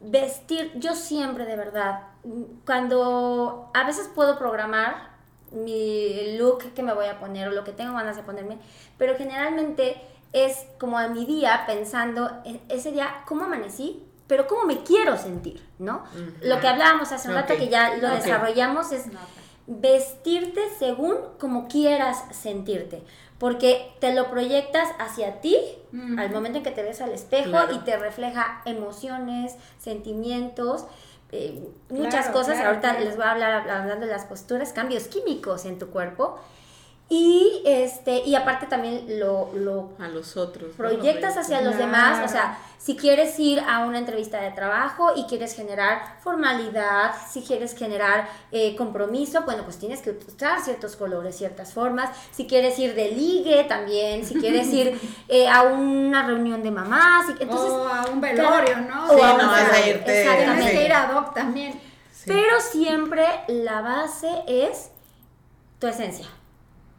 [0.00, 2.02] vestir, yo siempre de verdad,
[2.66, 5.16] cuando a veces puedo programar
[5.50, 8.58] mi look que me voy a poner o lo que tengo ganas de ponerme,
[8.98, 10.00] pero generalmente
[10.32, 15.16] es como a mi día pensando en ese día cómo amanecí, pero cómo me quiero
[15.16, 16.04] sentir, ¿no?
[16.42, 19.06] Lo que hablábamos hace un rato que ya lo desarrollamos es
[19.66, 23.02] vestirte según como quieras sentirte,
[23.38, 25.56] porque te lo proyectas hacia ti
[26.18, 27.74] al momento en que te ves al espejo Claro.
[27.74, 30.84] y te refleja emociones, sentimientos,
[31.32, 32.54] eh, muchas Claro, cosas.
[32.54, 33.04] claro, Ahorita claro.
[33.04, 36.38] les voy a hablar hablando de las posturas, cambios químicos en tu cuerpo.
[37.10, 40.70] Y este y aparte también lo, lo A los otros.
[40.70, 40.76] ¿no?
[40.76, 41.86] proyectas hacia los Claro.
[41.86, 47.12] demás, o sea, si quieres ir a una entrevista de trabajo y quieres generar formalidad,
[47.30, 52.46] si quieres generar eh, compromiso, bueno, pues tienes que usar ciertos colores, ciertas formas, si
[52.46, 54.98] quieres ir de ligue también, si quieres ir
[55.28, 59.04] eh, a una reunión de mamás, y- entonces, o a un velorio, ¿no?
[59.04, 60.84] o Sí, a no vas a irte- exactamente.
[60.86, 61.72] Ir ad hoc también.
[62.10, 62.24] Sí.
[62.26, 64.88] Pero siempre la base es
[65.78, 66.26] tu esencia.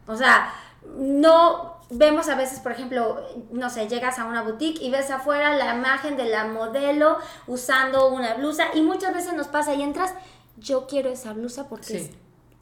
[0.05, 0.53] O sea,
[0.97, 3.21] no vemos a veces, por ejemplo,
[3.51, 8.09] no sé, llegas a una boutique y ves afuera la imagen de la modelo usando
[8.09, 10.13] una blusa y muchas veces nos pasa y entras,
[10.57, 11.95] yo quiero esa blusa porque Sí.
[11.97, 12.09] es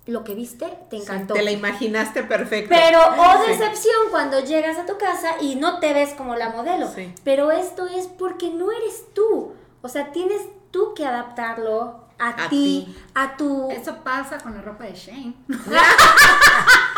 [0.06, 1.34] lo que viste te Sí, encantó.
[1.34, 2.70] Te la imaginaste perfecto.
[2.74, 3.52] Pero, oh Sí.
[3.52, 6.88] decepción, cuando llegas a tu casa y no te ves como la modelo.
[6.94, 7.14] Sí.
[7.26, 9.54] Pero esto es porque no eres tú.
[9.82, 12.96] O sea, tienes tú que adaptarlo a, A ti, ti.
[13.16, 13.70] a tu...
[13.70, 15.34] Eso pasa con la ropa de Shane.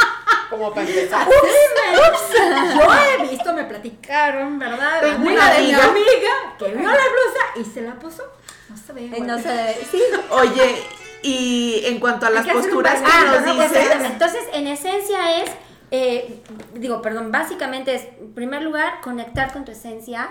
[0.50, 1.28] Como para empezar.
[1.30, 5.02] Yo he visto, me platicaron, ¿verdad?
[5.02, 6.56] Tengo Amiga una de mi amiga.
[6.58, 8.24] que vio la blusa y se la puso.
[8.70, 9.02] No se ve.
[9.04, 9.28] Igual.
[9.28, 10.02] no sé, sí.
[10.32, 10.84] Oye,
[11.22, 14.12] y en cuanto a las posturas que paréntesis, nos Ah, no, dices.
[14.12, 15.52] Entonces, en esencia es,
[15.92, 16.42] eh,
[16.74, 20.30] digo, perdón, básicamente es, en primer lugar, conectar con tu esencia,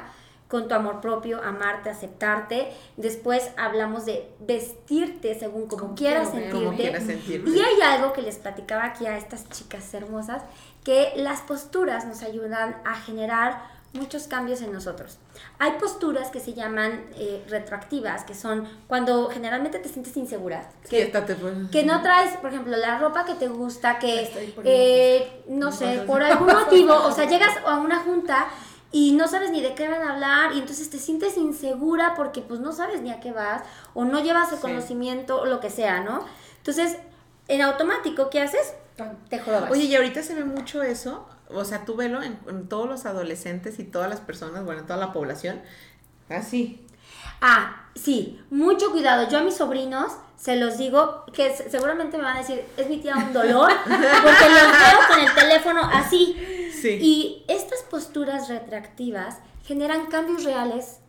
[0.49, 2.73] con tu amor propio, amarte, aceptarte.
[2.97, 6.53] Después hablamos de vestirte según como Como quieras sentirte.
[6.65, 7.51] como quieras sentirte.
[7.51, 10.43] Y hay algo que les platicaba aquí a estas chicas hermosas,
[10.85, 15.19] que las posturas nos ayudan a generar muchos cambios en nosotros.
[15.59, 20.71] Hay posturas que se llaman eh, retroactivas, que son cuando generalmente te sientes insegura.
[20.85, 21.55] Sí, estate, pues.
[21.71, 26.23] Que no traes, por ejemplo, la ropa que te gusta, que, eh, no sé, por
[26.23, 28.49] algún motivo, o sea, llegas a una junta
[28.91, 32.41] y no sabes ni de qué van a hablar y entonces te sientes insegura porque
[32.41, 33.63] pues no sabes ni a qué vas
[33.95, 34.63] o no llevas el Sí.
[34.63, 36.25] conocimiento o lo que sea, ¿no?
[36.59, 36.97] Entonces,
[37.49, 38.75] en automático, ¿qué haces?
[39.29, 39.71] Te jorobas.
[39.71, 43.07] Oye, y ahorita se ve mucho eso, o sea, tú velo en, en todos los
[43.07, 45.61] adolescentes y todas las personas, bueno, en toda la población,
[46.29, 46.85] así.
[47.41, 49.29] Ah, sí, mucho cuidado.
[49.29, 52.89] Yo a mis sobrinos se los digo que se- seguramente me van a decir, es
[52.89, 56.37] mi tía un dolor, porque los veo con el teléfono así.
[56.81, 56.99] Sí.
[57.01, 61.01] Y estas posturas retractivas generan cambios reales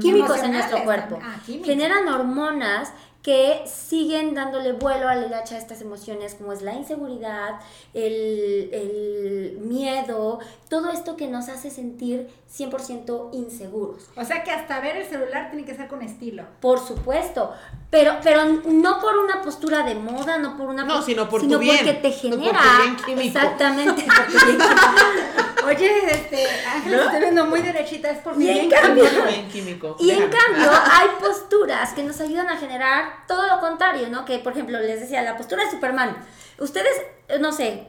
[0.00, 1.18] químicos en nuestro cuerpo.
[1.22, 1.40] Ah.
[1.44, 2.92] Generan hormonas
[3.28, 7.60] que siguen dándole vuelo al hilacha a estas emociones como es la inseguridad,
[7.92, 10.38] el, el miedo,
[10.70, 14.08] todo esto que nos hace sentir 100% inseguros.
[14.16, 16.44] O sea que hasta ver el celular tiene que ser con estilo.
[16.60, 17.52] Por supuesto,
[17.90, 21.58] pero, pero no por una postura de moda, no por una No, sino por tu
[21.58, 23.20] bien, porque te por tu genera bien químico.
[23.26, 25.37] exactamente por tu bien químico.
[25.68, 27.02] Oye, este, Ángel, ¿No?
[27.02, 29.26] estoy viendo muy derechita, es por mi Y en bien cambio- químico.
[29.26, 29.96] Bien químico.
[30.00, 34.24] Y en cambio hay posturas que nos ayudan a generar todo lo contrario, ¿no?
[34.24, 36.16] Que por ejemplo les decía, la postura de Superman.
[36.58, 37.02] Ustedes,
[37.40, 37.86] no sé,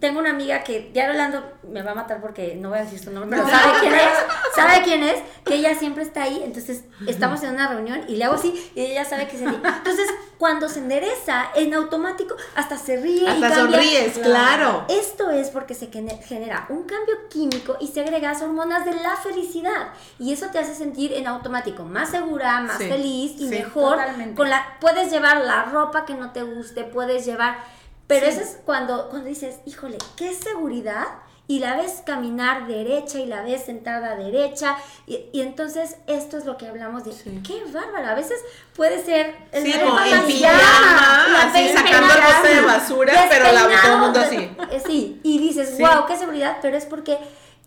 [0.00, 2.98] tengo una amiga que ya Rolando me va a matar porque no voy a decir
[2.98, 4.08] su nombre, pero sabe quién es,
[4.54, 8.24] sabe quién es, que ella siempre está ahí, entonces estamos en una reunión y le
[8.24, 9.56] hago así y ella sabe que es así.
[9.56, 10.06] Entonces,
[10.38, 13.78] cuando se endereza, en automático hasta se ríe y Hasta cambia.
[13.80, 14.84] sonríes, claro.
[14.88, 19.88] Esto es porque se gene- genera un cambio químico y segregas hormonas de la felicidad.
[20.20, 23.96] Y eso te hace sentir en automático más segura, más Sí, feliz y sí, mejor.
[23.96, 24.34] totalmente.
[24.36, 27.58] Con la, puedes llevar la ropa que no te guste, puedes llevar.
[28.08, 28.32] Pero Sí.
[28.32, 31.06] eso es cuando, cuando dices, híjole, qué seguridad.
[31.50, 34.76] Y la ves caminar derecha y la ves sentada derecha.
[35.06, 37.42] Y, y entonces esto es lo que hablamos de, Sí.
[37.46, 38.10] qué bárbara.
[38.10, 38.38] A veces
[38.76, 39.34] puede ser...
[39.52, 43.98] el Sí, como en pijama, así sacando el bote de basura, pero la- todo el
[43.98, 44.36] mundo así.
[44.72, 47.16] eh, Sí, y dices, wow, qué seguridad, pero es porque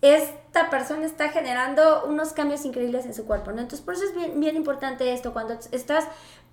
[0.00, 3.62] esta persona está generando unos cambios increíbles en su cuerpo, ¿no?
[3.62, 6.04] Entonces, por eso es bien, bien importante esto, cuando estás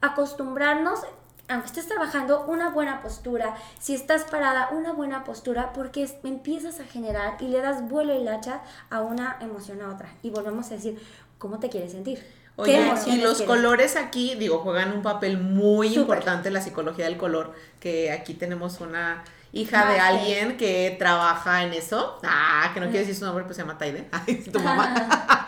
[0.01, 1.01] acostumbrarnos,
[1.49, 6.79] aunque estés trabajando, una buena postura, si estás parada, una buena postura, porque es- empiezas
[6.79, 10.09] a generar y le das vuelo y hacha a una emoción a otra.
[10.23, 10.99] Y volvemos a decir,
[11.37, 12.19] ¿cómo te quieres sentir?
[12.55, 13.41] ¿Qué Oye, y los quieres?
[13.43, 16.01] colores aquí, digo, juegan un papel muy Súper.
[16.01, 21.63] importante en la psicología del color, que aquí tenemos una hija de alguien que trabaja
[21.63, 22.19] en eso.
[22.23, 24.09] Ah, que no quiero decir su nombre, pues se llama Taide.
[24.11, 25.47] Ay, tu mamá.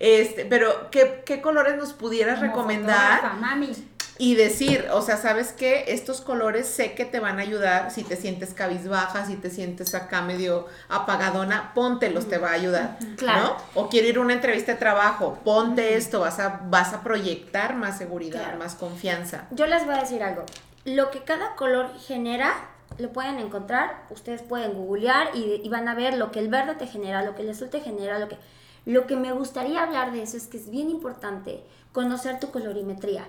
[0.00, 3.16] este, pero, ¿qué, qué colores nos pudieras Como recomendar?
[3.20, 3.72] fotógrafa, Mami.
[4.18, 5.86] Y decir, o sea, ¿sabes qué?
[5.88, 9.92] Estos colores sé que te van a ayudar si te sientes cabizbaja, si te sientes
[9.94, 13.42] acá medio apagadona, póntelos, te va a ayudar, Claro.
[13.42, 13.56] ¿no?
[13.82, 17.74] O quiero ir a una entrevista de trabajo, ponte esto, vas a, vas a proyectar
[17.74, 18.58] más seguridad, Claro.
[18.58, 19.46] más confianza.
[19.50, 20.44] Yo les voy a decir algo.
[20.84, 22.52] Lo que cada color genera,
[22.98, 24.04] lo pueden encontrar.
[24.10, 27.34] Ustedes pueden googlear y, y van a ver lo que el verde te genera, lo
[27.34, 28.38] que el azul te genera, lo que...
[28.86, 33.24] Lo que me gustaría hablar de eso es que es bien importante conocer tu colorimetría.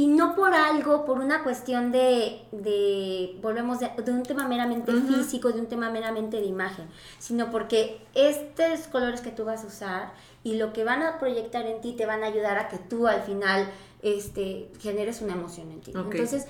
[0.00, 4.92] Y no por algo, por una cuestión de, de volvemos, de, de un tema meramente
[4.92, 9.66] físico, de un tema meramente de imagen, sino porque estos colores que tú vas a
[9.66, 12.78] usar y lo que van a proyectar en ti te van a ayudar a que
[12.78, 13.68] tú al final
[14.00, 15.92] este, generes una emoción en ti.
[15.94, 16.46] Entonces,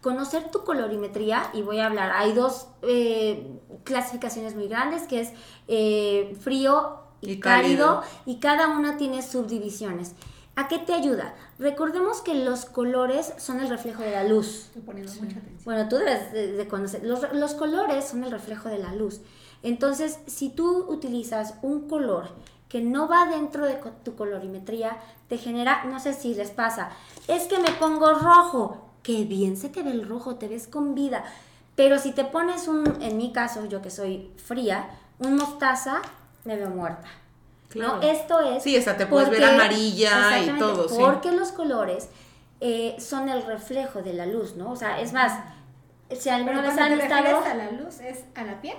[0.00, 5.32] conocer tu colorimetría, y voy a hablar, hay dos eh, clasificaciones muy grandes, que es
[5.68, 8.02] eh, frío y, Y cálido, cálido.
[8.24, 10.14] y cada una tiene subdivisiones.
[10.56, 11.34] ¿A qué te ayuda?
[11.58, 14.64] Recordemos que los colores son el reflejo de la luz.
[14.66, 15.58] Estoy poniendo mucha atención.
[15.64, 17.04] Bueno, tú debes de, de conocer.
[17.04, 19.20] Los, los colores son el reflejo de la luz.
[19.62, 22.28] Entonces, si tú utilizas un color
[22.68, 24.96] que no va dentro de co- tu colorimetría,
[25.28, 26.90] te genera, no sé si les pasa,
[27.28, 28.82] es que me pongo rojo.
[29.02, 31.24] Qué bien se te ve el rojo, te ves con vida.
[31.76, 34.88] Pero si te pones un, en mi caso, yo que soy fría,
[35.18, 36.00] un mostaza,
[36.44, 37.06] me veo muerta.
[37.76, 38.00] ¿No?
[38.02, 38.62] Esto es.
[38.62, 40.96] Sí, esa te puedes ver amarilla y todo, sí.
[40.98, 42.08] Porque los colores
[42.60, 44.72] eh, son el reflejo de la luz, ¿no?
[44.72, 45.38] O sea, es más,
[46.10, 47.44] si alguna vez han estado.
[47.44, 48.76] a la luz, es a la piel.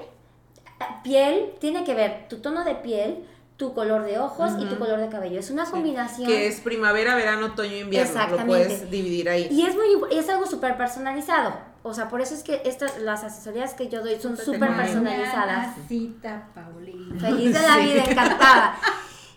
[1.03, 3.25] Piel tiene que ver tu tono de piel,
[3.57, 5.39] tu color de ojos y tu color de cabello.
[5.39, 6.27] Es una combinación.
[6.27, 8.13] Que es primavera, verano, otoño, invierno.
[8.13, 8.45] Lo Exactamente.
[8.45, 9.47] puedes dividir ahí.
[9.51, 11.53] Y es muy es algo súper personalizado.
[11.87, 15.75] O sea, por eso es que estas, las asesorías que yo doy son súper personalizadas.
[15.87, 17.19] Cita, Paulina.
[17.19, 17.83] Feliz de la Sí.
[17.85, 18.75] vida, encantada.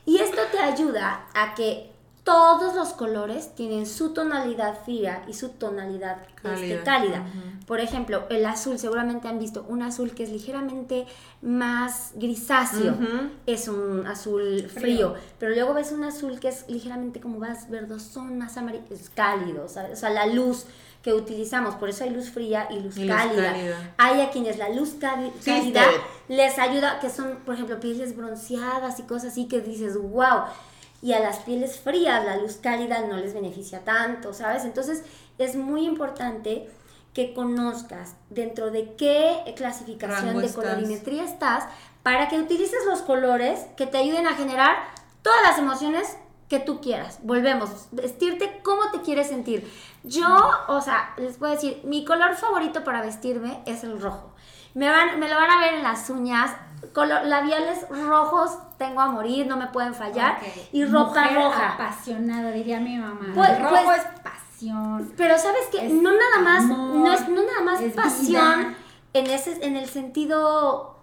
[0.07, 1.91] Y esto te ayuda a que
[2.25, 7.25] todos los colores tienen su tonalidad fría y su tonalidad este, Cálida.
[7.67, 11.07] Por ejemplo, el azul, seguramente han visto un azul que es ligeramente
[11.43, 12.97] más grisáceo.
[13.47, 15.15] Es un azul frío.
[15.39, 18.85] Pero luego ves un azul que es ligeramente como más verdosón, más amarillo.
[18.91, 19.93] Es cálido, ¿sabes?
[19.93, 20.67] O sea, la luz
[21.03, 21.75] que utilizamos.
[21.77, 23.55] Por eso hay luz fría y luz, Y luz cálida.
[23.97, 25.85] Hay a quienes la luz Sí, cálida
[26.29, 30.45] les ayuda, que son, por ejemplo, pieles bronceadas y cosas así que dices, wow.
[31.03, 34.65] Y a las pieles frías la luz cálida no les beneficia tanto, ¿sabes?
[34.65, 35.03] Entonces
[35.39, 36.69] es muy importante
[37.15, 40.65] que conozcas dentro de qué clasificación Rango de estás.
[40.65, 41.65] colorimetría estás
[42.03, 44.77] para que utilices los colores que te ayuden a generar
[45.23, 46.17] todas las emociones
[46.49, 47.21] que tú quieras.
[47.23, 49.71] Volvemos, vestirte como te quieres sentir.
[50.03, 50.27] Yo,
[50.69, 54.33] o sea, les puedo decir, mi color favorito para vestirme es el rojo.
[54.75, 56.53] Me, van, me lo van a ver en las uñas,
[56.95, 60.39] color, labiales rojos tengo a morir, no me pueden fallar.
[60.73, 61.69] Y ropa Mujer roja.
[61.75, 63.33] apasionada, diría mi mamá.
[63.35, 65.13] Pues- El rojo pues- es pasión.
[65.17, 68.75] Pero sabes que no nada más, amor, no es no nada más es pasión vida.
[69.15, 70.97] en ese, en el sentido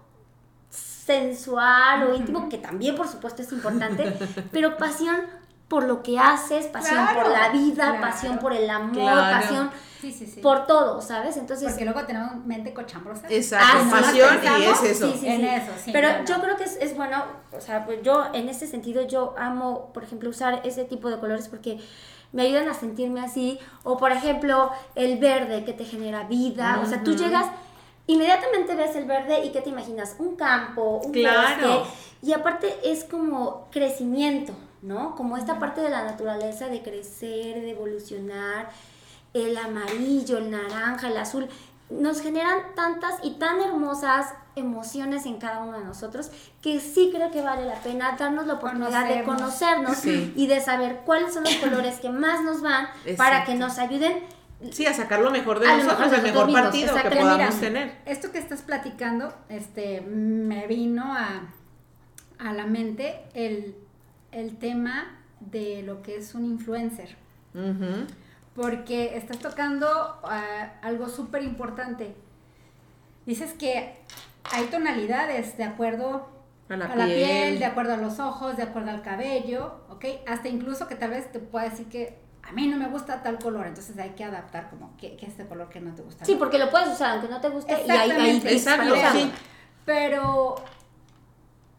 [0.70, 4.04] sensual o íntimo, que también por supuesto es importante,
[4.52, 5.16] pero pasión
[5.68, 8.00] por lo que haces, pasión Claro, por la vida, claro.
[8.00, 9.40] pasión por el amor, Claro.
[9.40, 10.40] pasión Sí, sí, sí.
[10.40, 11.36] por todo, ¿sabes?
[11.36, 13.26] Entonces, Porque luego tenemos mente cochambrosa.
[13.28, 15.12] Exacto, Ah, pasión y es eso.
[15.12, 15.46] sí, sí, En sí.
[15.46, 16.24] eso, sí, Pero claro.
[16.24, 17.22] yo creo que es, es bueno,
[17.56, 21.18] o sea, pues yo en ese sentido yo amo, por ejemplo, usar ese tipo de
[21.18, 21.78] colores porque
[22.32, 23.58] me ayudan a sentirme así.
[23.82, 26.80] O por ejemplo, el verde que te genera vida.
[26.82, 27.46] O sea, tú llegas,
[28.06, 30.14] inmediatamente ves el verde y ¿qué te imaginas?
[30.18, 31.68] Un campo, un Claro.
[31.80, 31.90] bosque.
[32.22, 34.52] Y aparte es como crecimiento,
[34.82, 35.14] ¿no?
[35.14, 38.70] Como esta parte de la naturaleza de crecer, de evolucionar.
[39.34, 41.48] El amarillo, el naranja, el azul.
[41.90, 47.30] Nos generan tantas y tan hermosas emociones en cada uno de nosotros que sí creo
[47.30, 49.96] que vale la pena darnos la oportunidad de Conocernos.
[49.96, 50.32] Sí.
[50.36, 54.24] y de saber cuáles son los colores que más nos van para que nos ayuden
[54.72, 57.16] Sí, a sacar lo mejor de A nosotros, mejor de el mejor mismos, partido que
[57.16, 57.96] podamos Mira, tener.
[58.06, 61.42] Esto que estás platicando, este, me vino a,
[62.40, 63.76] a la mente el,
[64.32, 67.16] el tema de lo que es un influencer.
[68.54, 69.86] Porque estás tocando
[70.24, 72.14] ah, algo súper importante.
[73.26, 73.94] Dices que
[74.44, 76.28] hay tonalidades de acuerdo
[76.68, 77.08] A la piel.
[77.08, 77.58] piel.
[77.58, 80.04] de acuerdo a los ojos, de acuerdo al cabello, ¿ok?
[80.26, 83.38] Hasta incluso que tal vez te pueda decir que a mí no me gusta tal
[83.38, 86.24] color, entonces hay que adaptar como que, que este color que no te gusta.
[86.24, 89.30] Sí, porque lo puedes usar aunque no te guste y ahí, ahí Exacto, sí.
[89.84, 90.56] Pero,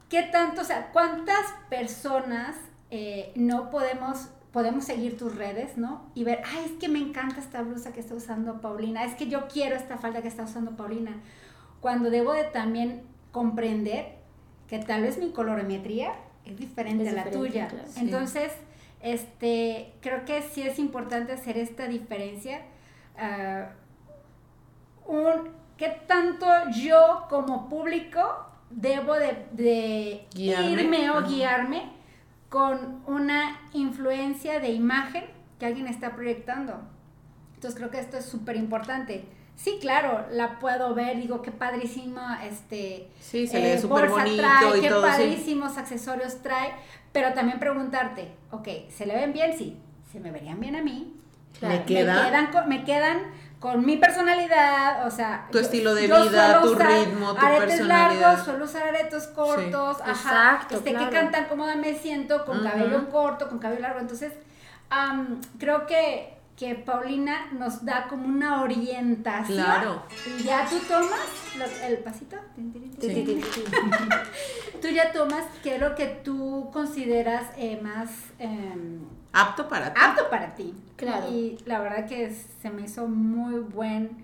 [0.10, 2.56] ¿qué tanto, o sea, cuántas personas
[2.92, 6.10] eh, no podemos, podemos seguir tus redes, ¿no?
[6.16, 9.28] Y ver, ay, es que me encanta esta blusa que está usando Paulina, es que
[9.28, 11.18] yo quiero esta falda que está usando Paulina.
[11.82, 14.16] Cuando debo de también comprender
[14.68, 16.14] que tal vez mi colorimetría
[16.46, 17.68] es diferente Es a la diferente, tuya.
[17.68, 17.88] claro.
[17.88, 18.00] Sí.
[18.02, 18.52] Entonces,
[19.02, 22.62] este, creo que sí es importante hacer esta diferencia.
[23.18, 23.70] ah,
[25.06, 31.92] un, ¿Qué tanto yo como público debo de, de irme o guiarme
[32.50, 35.26] con una influencia de imagen
[35.60, 36.80] que alguien está proyectando?
[37.56, 39.26] Entonces creo que esto es súper importante.
[39.56, 44.24] Sí, claro, la puedo ver, digo, qué padrísima, este, Sí, se le eh, súper bolsa
[44.24, 45.04] bonito trae, y qué todo.
[45.04, 45.10] sí.
[45.10, 46.72] padrísimos accesorios trae,
[47.12, 49.58] pero también preguntarte, ok, ¿se le ven bien?
[49.58, 49.78] Sí,
[50.10, 51.14] ¿se me verían bien a mí?
[51.60, 51.76] Claro.
[51.76, 52.24] Me queda.
[52.24, 53.18] Me quedan me quedan
[53.60, 55.48] con mi personalidad, o sea...
[55.52, 58.22] Tu estilo de vida, tu ritmo, tu aretes personalidad.
[58.22, 61.10] largos, suelo usar aretes cortos, ajá, Exacto, este, claro.
[61.10, 64.32] que cantan cómoda me siento, con cabello corto, con cabello largo, entonces
[64.90, 69.58] am, creo que, que Paulina nos da como una orientación.
[69.64, 70.04] Claro.
[70.40, 71.20] Y ya tú tomas
[71.58, 72.38] lo- el pasito.
[73.02, 73.42] Sí,
[74.82, 79.00] tú ya tomas qué es lo que tú consideras eh, más em,
[79.32, 80.00] Apto para ti.
[80.04, 80.74] apto para ti.
[80.96, 81.28] Claro.
[81.30, 84.24] Y la verdad que se me hizo muy buen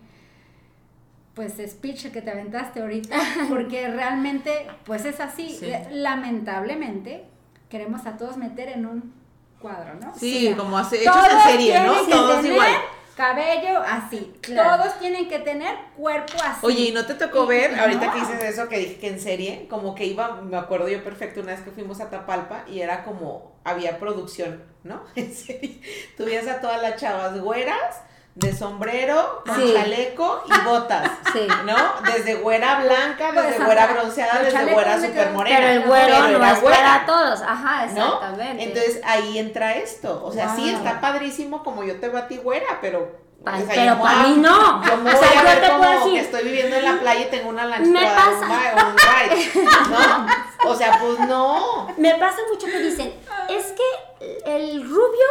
[1.35, 3.17] pues speech el que te aventaste ahorita,
[3.49, 5.49] porque realmente pues es así.
[5.49, 5.71] Sí.
[5.91, 7.25] Lamentablemente
[7.69, 9.13] queremos a todos meter en un
[9.59, 10.13] cuadro, ¿no?
[10.15, 11.93] Sí, O sea, como hace, hechos en serie, ¿no?
[12.09, 12.71] Todos igual.
[13.15, 14.33] Cabello así.
[14.41, 14.83] Claro.
[14.83, 16.65] Todos tienen que tener cuerpo así.
[16.65, 19.67] Oye, ¿y no te tocó ver, ahorita que dices eso, que dije que en serie,
[19.69, 23.05] como que iba, me acuerdo yo perfecto una vez que fuimos a Tapalpa y era
[23.05, 25.03] como, había producción, ¿no?
[25.15, 25.81] En serie.
[26.17, 28.01] Tú veías a todas las chavas güeras,
[28.35, 29.73] de sombrero, con Sí.
[29.73, 31.47] chaleco y botas, Sí.
[31.65, 31.75] ¿no?
[32.13, 35.57] Desde güera blanca, Pues, desde ajá, güera bronceada, desde güera super morena.
[35.57, 36.77] Pero el güero pero no es güera.
[36.77, 37.41] para todos.
[37.41, 38.05] Ajá, ¿no?
[38.15, 38.63] exactamente.
[38.63, 40.21] Entonces ahí entra esto.
[40.23, 43.23] O sea, sí está padrísimo como yo te batí güera, pero.
[43.45, 44.83] Pa- o sea, pero para mí no.
[44.83, 46.75] Yo me O voy sea, a yo ver te puedo como decir- que estoy viviendo
[46.77, 48.85] en la playa y tengo una lancha Me un, pasa.
[48.87, 50.71] un ¿no?
[50.71, 51.87] O sea, pues no.
[51.97, 53.13] Me pasa mucho que dicen,
[53.49, 55.25] es que el rubio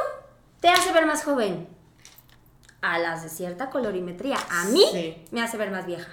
[0.61, 1.68] te hace ver más joven.
[2.87, 4.37] A las de cierta colorimetría.
[4.51, 5.24] A mí Sí.
[5.30, 6.09] me hace ver más vieja.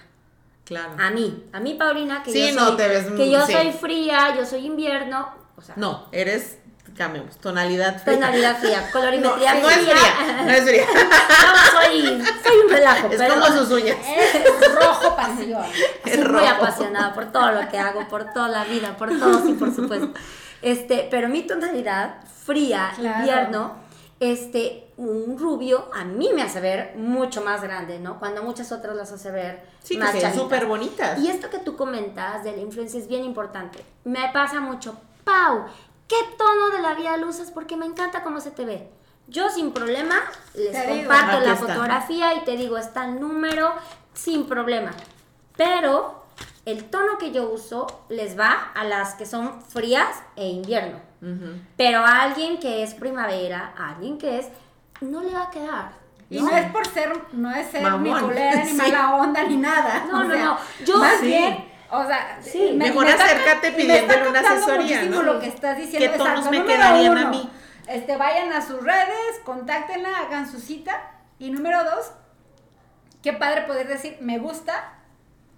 [0.63, 0.91] Claro.
[0.97, 3.51] A mí, a mí Paulina, que Sí, yo no, soy, te ves- que yo sí.
[3.51, 6.59] soy fría, yo soy invierno, o sea, No, eres,
[6.95, 8.13] cambiamos, tonalidad fría.
[8.15, 10.85] tonalidad fría, No, colorimetría no es fría, no es fría.
[10.93, 13.97] No, soy, soy un relajo, Es pero como sus uñas.
[14.07, 15.65] Es rojo pasión.
[16.05, 16.47] Es soy muy rojo.
[16.47, 20.13] apasionada por todo lo que hago, por toda la vida, por todo, sí, por supuesto.
[20.61, 22.15] Este, pero mi tonalidad
[22.45, 23.19] fría, Claro.
[23.19, 23.75] invierno,
[24.21, 28.19] este, un rubio a mí me hace ver mucho más grande, ¿no?
[28.19, 30.35] Cuando muchas otras las hace ver Sí, que más chavitas.
[30.35, 31.19] súper bonitas.
[31.19, 33.83] Y esto que tú comentas de la influencia es bien importante.
[34.03, 34.95] Me pasa mucho.
[35.23, 35.65] Pau,
[36.07, 37.49] ¿qué tono de labial usas?
[37.49, 38.89] Porque me encanta cómo se te ve.
[39.27, 40.21] Yo sin problema
[40.53, 43.71] les Te comparto la fotografía y te digo, está el número
[44.13, 44.91] sin problema.
[45.57, 46.25] Pero
[46.65, 50.99] el tono que yo uso les va a las que son frías e invierno.
[51.77, 54.47] Pero a alguien que es primavera, a alguien que es,
[55.01, 55.91] no le va a quedar.
[56.29, 58.73] Y no es por ser, no es ser ni culera, ni Sí.
[58.77, 60.05] mala onda, ni nada.
[60.09, 60.57] No, o no, sea, no.
[60.85, 61.25] Yo- más Sí.
[61.27, 62.71] bien, o sea, Sí.
[62.75, 65.33] Mejor acércate pidiéndole está una asesoría, muchísimo ¿no?
[65.33, 66.11] lo que estás diciendo.
[66.11, 67.49] ¿Qué tonos Exacto, me quedarían a mí?
[67.87, 71.11] Este, vayan a sus redes, contáctenla, hagan su cita.
[71.37, 72.11] Y número dos,
[73.21, 74.93] qué padre poder decir, me gusta,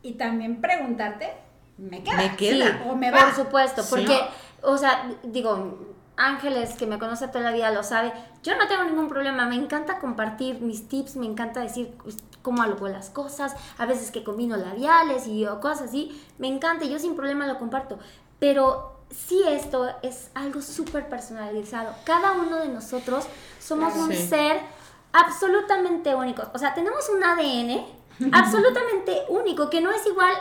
[0.01, 1.33] y también preguntarte,
[1.77, 2.17] ¿me queda?
[2.17, 2.65] Me queda.
[2.83, 3.19] Sí, O me va.
[3.25, 3.87] Por supuesto, Sí.
[3.89, 4.19] porque,
[4.61, 5.79] o sea, digo,
[6.15, 8.13] Ángeles, que me conoce toda la vida, lo sabe.
[8.43, 12.61] Yo no tengo ningún problema, me encanta compartir mis tips, me encanta decir pues, cómo
[12.61, 16.99] hago las cosas, a veces que combino labiales y cosas así, me encanta, y yo
[16.99, 17.97] sin problema lo comparto.
[18.37, 21.95] Pero sí esto es algo súper personalizado.
[22.03, 23.25] Cada uno de nosotros
[23.59, 24.27] somos un Sí.
[24.27, 24.59] ser
[25.13, 26.43] absolutamente único.
[26.53, 27.85] O sea, tenemos un ADN
[28.31, 30.33] absolutamente único, que no es igual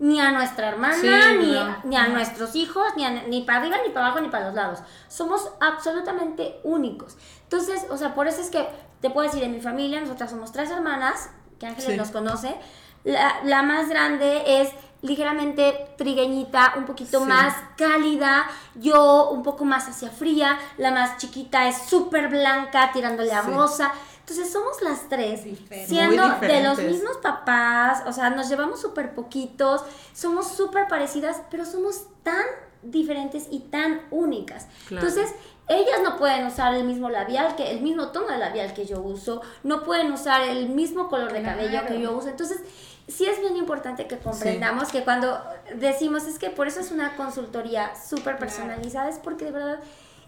[0.00, 1.76] ni a nuestra hermana, Sí, ni, no.
[1.84, 4.54] ni a nuestros hijos, ni, a- ni para arriba, ni para abajo, ni para los
[4.54, 4.80] lados.
[5.08, 7.16] Somos absolutamente únicos.
[7.44, 8.66] Entonces, o sea, por eso es que
[9.00, 11.96] te puedo decir, en mi familia, nosotras somos tres hermanas, que Ángeles Sí.
[11.96, 12.56] nos conoce.
[13.04, 14.70] La, la más grande es
[15.02, 17.26] ligeramente trigueñita, un poquito Sí.
[17.26, 23.32] más cálida, yo un poco más hacia fría, la más chiquita es súper blanca, tirándole
[23.32, 23.92] a rosa.
[24.20, 25.42] Entonces somos las tres,
[25.86, 31.64] siendo de los mismos papás, o sea, nos llevamos súper poquitos, somos súper parecidas, pero
[31.64, 32.44] somos tan
[32.82, 34.66] diferentes y tan únicas.
[34.88, 35.06] Claro.
[35.06, 35.34] Entonces,
[35.68, 39.00] ellas no pueden usar el mismo labial, que el mismo tono de labial que yo
[39.00, 41.86] uso, no pueden usar el mismo color de cabello Claro.
[41.88, 42.28] que yo uso.
[42.28, 42.60] Entonces,
[43.08, 45.42] sí es bien importante que comprendamos que cuando
[45.76, 49.80] decimos es que por eso es una consultoría súper personalizada, es porque de verdad,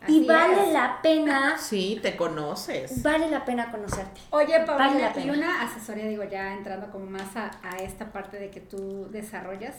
[0.09, 0.73] y vale es.
[0.73, 3.03] la pena, Sí, te conoces.
[3.03, 4.21] vale la pena conocerte.
[4.31, 8.13] Oye, Vale Paulina, la y una asesoría, digo, ya entrando como más a, a esta
[8.13, 9.77] parte de que tú desarrollas.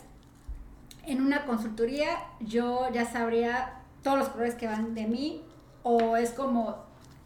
[1.06, 5.44] En una consultoría, yo ya sabría todos los colores que van de mí,
[5.84, 6.78] o es como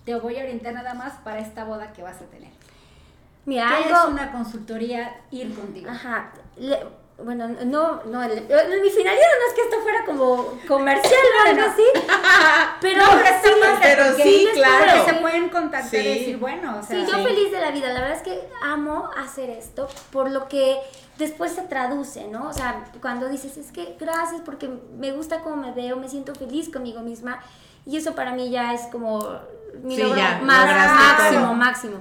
[0.06, 2.50] te voy a orientar nada más para esta boda que vas a tener.
[3.46, 3.96] Mira, ¿Qué algo...
[3.98, 5.90] es una consultoría ir contigo?
[5.90, 6.32] Ajá.
[6.58, 6.80] le-
[7.24, 8.32] bueno, no, no, el-
[8.82, 11.84] mi finalidad no es que esto fuera como comercial o algo así,
[12.82, 15.06] pero, No, pero está sí, pero claro.
[15.06, 15.98] que se pueden contactar Sí.
[15.98, 17.24] y decir, bueno, o sea, Sí, yo Sí.
[17.24, 17.90] feliz de la vida.
[17.90, 20.78] La verdad es que amo hacer esto por lo que
[21.18, 22.50] después se traduce, ¿no?
[22.50, 26.36] O sea, cuando dices, es que gracias porque me gusta cómo me veo, me siento
[26.36, 27.42] feliz conmigo misma.
[27.86, 29.28] Y eso para mí ya es como
[29.82, 31.54] mi Sí, logro ya, más máximo, todo.
[31.54, 31.98] máximo.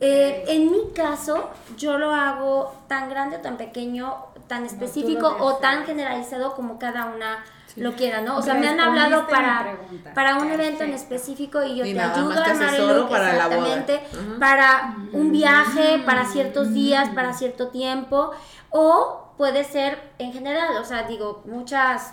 [0.00, 4.16] Eh, en mi caso, yo lo hago tan grande o tan pequeño,
[4.52, 7.42] tan específico o tan generalizado como cada una
[7.76, 8.36] lo quiera, ¿no?
[8.36, 9.78] O sea, me han hablado para,
[10.14, 13.32] para un evento en específico y yo Y te ayudo a armar el look para
[13.32, 13.56] la boda.
[13.56, 14.00] exactamente
[14.38, 16.04] para un viaje, Mm.
[16.04, 18.32] para ciertos días, para cierto tiempo,
[18.68, 22.12] o puede ser en general, o sea, digo, muchas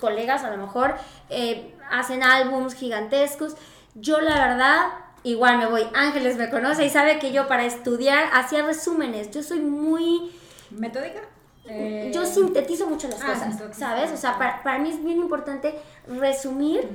[0.00, 0.94] colegas a lo mejor
[1.30, 3.56] eh, hacen álbums gigantescos.
[3.96, 4.82] Yo la verdad,
[5.24, 9.42] igual me voy, Ángeles me conoce y sabe que yo para estudiar hacía resúmenes, yo
[9.42, 10.30] soy muy...
[10.78, 11.20] ¿Metódica?
[11.66, 13.56] Eh, Yo sintetizo mucho las ah, cosas.
[13.76, 14.10] ¿sabes?
[14.12, 15.74] O sea, para, para mí es bien importante
[16.06, 16.86] resumir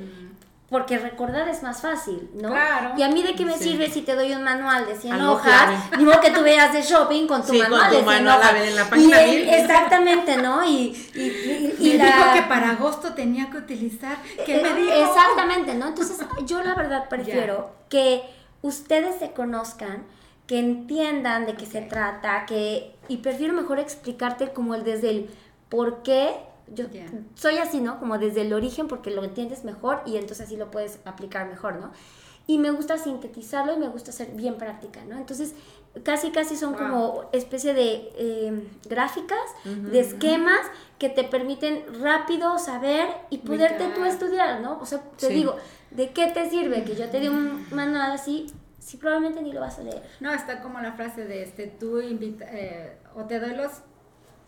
[0.69, 2.49] porque recordar es más fácil, ¿no?
[2.49, 2.91] Claro.
[2.95, 3.63] Y a mí de qué me Sí.
[3.71, 6.71] sirve si te doy un manual de 100 Algo hojas, ni modo que tú veas
[6.71, 8.53] de shopping con tu Sí, con manual tu de 100 manual, a hojas.
[8.53, 9.49] ver, en la página Y mil.
[9.49, 10.63] exactamente, ¿no?
[10.63, 14.17] Y, y, y, y Me la- dijo que para agosto tenía que utilizar.
[14.45, 14.93] ¿Qué me dijo?
[14.93, 15.87] Exactamente, ¿no?
[15.87, 18.21] Entonces, yo la verdad prefiero que
[18.61, 20.03] ustedes se conozcan,
[20.49, 25.29] que entiendan de qué se trata, que y prefiero mejor explicarte como el desde el
[25.69, 26.31] por qué
[26.73, 26.85] yo
[27.35, 27.99] soy así, ¿no?
[27.99, 31.75] Como desde el origen porque lo entiendes mejor y entonces así lo puedes aplicar mejor,
[31.75, 31.91] ¿no?
[32.47, 35.17] Y me gusta sintetizarlo y me gusta ser bien práctica, ¿no?
[35.17, 35.53] Entonces,
[36.01, 36.79] casi casi son Wow.
[36.79, 40.61] como especie de eh, gráficas, de esquemas
[40.97, 44.79] que te permiten rápido saber y poderte tú estudiar, ¿no?
[44.81, 45.33] O sea, te Sí.
[45.33, 45.55] digo,
[45.91, 48.47] ¿de qué te sirve que yo te dé un manual así
[48.89, 50.01] si probablemente ni lo vas a leer?
[50.19, 53.71] No, está como la frase de este, tú invita, eh, o te doy los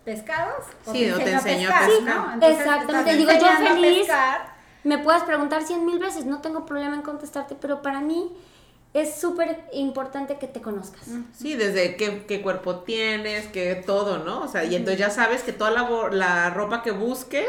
[0.03, 2.15] pescados Sí, o te enseño a pescar, pescar.
[2.15, 2.33] ¿no?
[2.33, 3.99] Entonces, Exactamente, digo, yo feliz.
[3.99, 4.55] pescar.
[4.83, 8.31] Me puedes preguntar cien mil veces, no tengo problema en contestarte, pero para mí
[8.95, 11.03] es súper importante que te conozcas.
[11.37, 14.41] Sí, desde qué, qué cuerpo tienes, qué todo, ¿no?
[14.41, 17.47] O sea, y entonces ya sabes que toda la, bo- la ropa que busques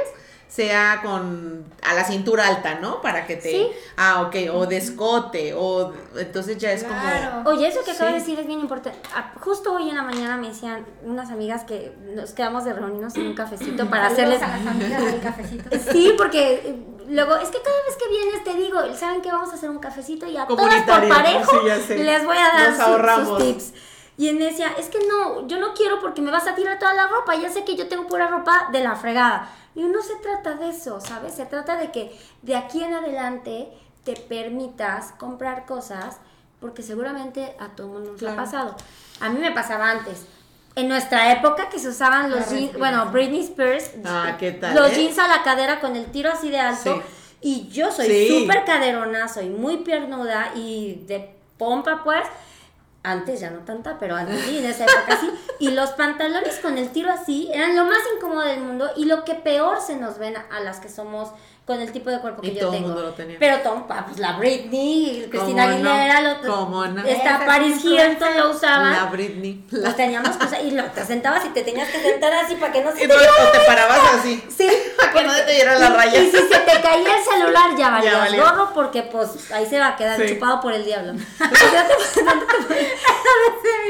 [0.55, 3.01] sea con a la cintura alta, ¿no?
[3.01, 3.67] Para que te Sí.
[3.97, 7.49] ah, ok, o de escote o entonces ya es Claro.
[7.49, 8.99] Oye, eso que acabas de decir es bien importante.
[9.15, 13.15] Ah, Justo hoy en la mañana me decían unas amigas que nos quedamos de reunirnos
[13.17, 14.43] en un cafecito para hacerles...
[14.43, 15.71] a las amigas del cafecito.
[15.93, 16.77] Sí, porque eh,
[17.09, 19.33] luego es que cada vez que vienes te digo, ¿saben qué?
[19.33, 21.51] Vamos a hacer un cafecito y a todas por parejo
[21.87, 23.39] sí, les voy a dar sus ahorramos.
[23.39, 23.73] tips.
[24.19, 26.93] Y en decía, es que no, yo no quiero porque me vas a tirar toda
[26.95, 29.49] la ropa, ya sé que yo tengo pura ropa de la fregada.
[29.75, 31.35] Y no se trata de eso, ¿sabes?
[31.35, 33.69] Se trata de que de aquí en adelante
[34.05, 36.19] te permitas comprar cosas
[36.61, 38.35] porque seguramente a todo mundo nos Claro.
[38.41, 38.77] ha pasado.
[39.21, 40.27] A mí me pasaba antes.
[40.75, 44.91] En nuestra época que se usaban los jeans, bueno, Britney Spears, Ah, ¿qué tal, los
[44.93, 44.95] eh?
[44.97, 46.97] jeans a la cadera con el tiro así de alto.
[46.97, 47.03] Sí.
[47.43, 48.29] Y yo soy Sí.
[48.43, 52.23] súper caderona, soy muy piernuda y de pompa, pues.
[53.05, 55.31] Antes ya no tanta, pero antes sí, en esa época sí.
[55.59, 59.25] Y los pantalones con el tiro así eran lo más incómodo del mundo y lo
[59.25, 61.31] que peor se nos ven a las que somos
[61.65, 62.89] con el tipo de cuerpo que Y yo todo el tengo.
[62.89, 63.37] mundo lo tenía.
[63.39, 65.91] Pero Tom, pa, pues la Britney, Cristina ¿Cómo no?
[65.93, 67.05] Aguilera, lo- ¿Cómo no?
[67.07, 68.93] esta Paris Hilton lo usaban.
[68.93, 69.65] La Britney.
[69.71, 70.31] La- teníamos
[70.65, 73.09] y lo, te sentabas y te tenías que sentar así para que no se Y
[73.09, 74.43] te no, o te parabas así.
[74.57, 76.15] Sí, Para que no te dieran las y, rayas.
[76.25, 78.43] y si se te caía el celular ya valías valió.
[78.43, 80.35] gorro porque pues ahí se va a quedar Sí.
[80.35, 81.13] chupado por el diablo.
[81.13, 82.93] No, te, no te podías-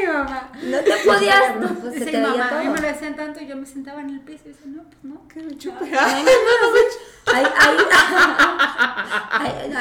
[0.01, 0.51] mi mamá.
[0.63, 2.75] no te podías, no, pues se Dice te mi veía mamá, a mí todo.
[2.75, 4.97] me lo decían tanto y yo me sentaba en el piso y dice, no, pues
[5.05, 5.85] no, que me chupe.
[5.85, 6.25] Ay, ay,
[7.27, 7.77] ay, ay,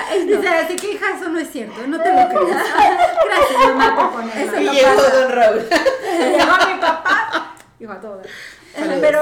[0.09, 0.37] ay, no.
[0.37, 2.65] Dice, así que hija, eso no es cierto, no te lo creas.
[3.25, 4.61] Gracias mamá por ponerlo.
[4.61, 5.59] Y llegó Don Raúl.
[5.69, 8.21] Llegó mi papá, dijo a todo.
[8.75, 8.97] Saludos.
[9.01, 9.21] Pero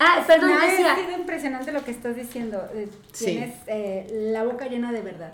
[0.00, 0.94] Ah, perdón, decía.
[0.94, 2.68] sido impresionante lo que estás diciendo.
[2.72, 3.24] Eh, Sí.
[3.24, 5.32] Tienes eh, la boca llena de verdad.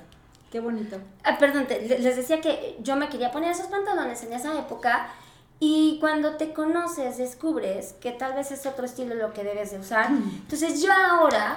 [0.50, 0.96] Qué bonito.
[1.22, 4.58] Ah, perdón, te- le- les decía que yo me quería poner esos pantalones en esa
[4.58, 5.08] época
[5.61, 9.78] y cuando te conoces descubres que tal vez es otro estilo lo que debes de
[9.78, 10.09] usar.
[10.09, 11.57] Entonces yo ahora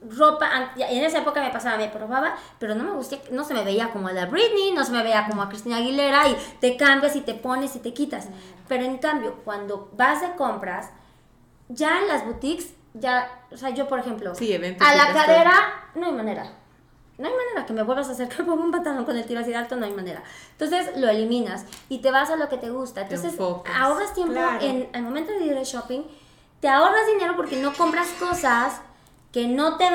[0.00, 3.64] ropa, en esa época me pasaba, me probaba, pero no me gustaba, no se me
[3.64, 6.76] veía como a la Britney, no se me veía como a Cristina Aguilera y te
[6.76, 8.28] cambias y te pones y te quitas.
[8.68, 10.90] Pero en cambio, cuando vas de compras,
[11.68, 16.06] ya en las boutiques, ya, o sea, yo por ejemplo, Sí, a la cadera, no
[16.06, 16.52] hay manera.
[17.18, 19.50] No hay manera que me vuelvas a acercar por un pantalón con el tiro así
[19.50, 20.22] de alto, no hay manera.
[20.52, 23.02] Entonces lo eliminas y te vas a lo que te gusta.
[23.02, 24.64] Entonces ahorras tiempo Claro.
[24.64, 26.02] en el momento de ir de shopping,
[26.60, 28.80] te ahorras dinero porque no compras cosas
[29.32, 29.86] que no te.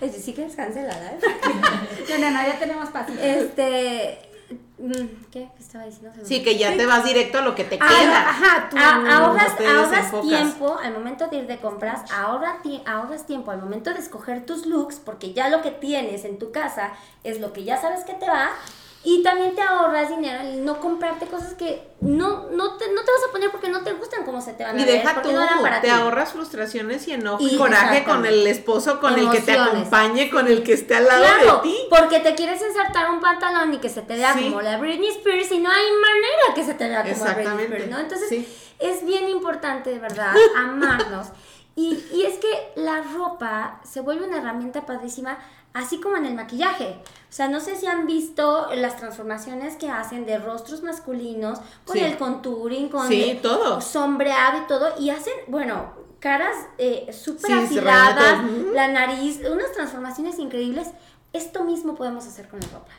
[0.00, 1.18] Es decir, que es cancelada, ¿eh?
[2.08, 3.20] No, no, no, ya tenemos pasito.
[3.22, 4.29] Este.
[4.78, 4.92] Mm,
[5.30, 5.48] ¿Qué?
[5.56, 6.10] ¿Qué estaba diciendo?
[6.24, 8.28] Sí, que ya te vas directo a lo que te Ah, queda.
[8.30, 8.76] Ajá, tú.
[8.78, 13.50] Ah, ahorras, te ahorras tiempo al momento de ir de compras, ahorra ti- ahorras tiempo
[13.50, 16.92] al momento de escoger tus looks, porque ya lo que tienes en tu casa
[17.24, 18.50] es lo que ya sabes que te va,
[19.02, 23.10] y también te ahorras dinero en no comprarte cosas que no, no, te, no te
[23.12, 25.14] vas a poner porque no te gustan como se te van a Y ver, deja
[25.14, 25.92] porque tú, no para te ti.
[25.92, 30.28] ahorras frustraciones y enojo y, Y coraje con el esposo, con el que te acompañe,
[30.30, 31.76] con el que esté al lado Claro, de ti.
[31.88, 34.44] porque te quieres insertar un pantalón y que se te vea Sí.
[34.50, 37.64] como la Britney Spears y no hay manera que se te vea como la Britney
[37.64, 37.98] Spears, ¿no?
[38.00, 38.48] Entonces, sí.
[38.78, 41.28] es bien importante, de verdad, amarnos.
[41.76, 45.38] Y, y es que la ropa se vuelve una herramienta padrísima,
[45.72, 46.96] así como en el maquillaje.
[47.28, 51.96] O sea, no sé si han visto las transformaciones que hacen de rostros masculinos con
[51.96, 52.02] Sí.
[52.02, 53.80] el contouring, con Sí, el todo.
[53.80, 58.42] sombreado y todo, y hacen, bueno, caras eh, súper Sí, afiladas,
[58.74, 60.88] la nariz, unas transformaciones increíbles.
[61.32, 62.92] Esto mismo podemos hacer con la ropa.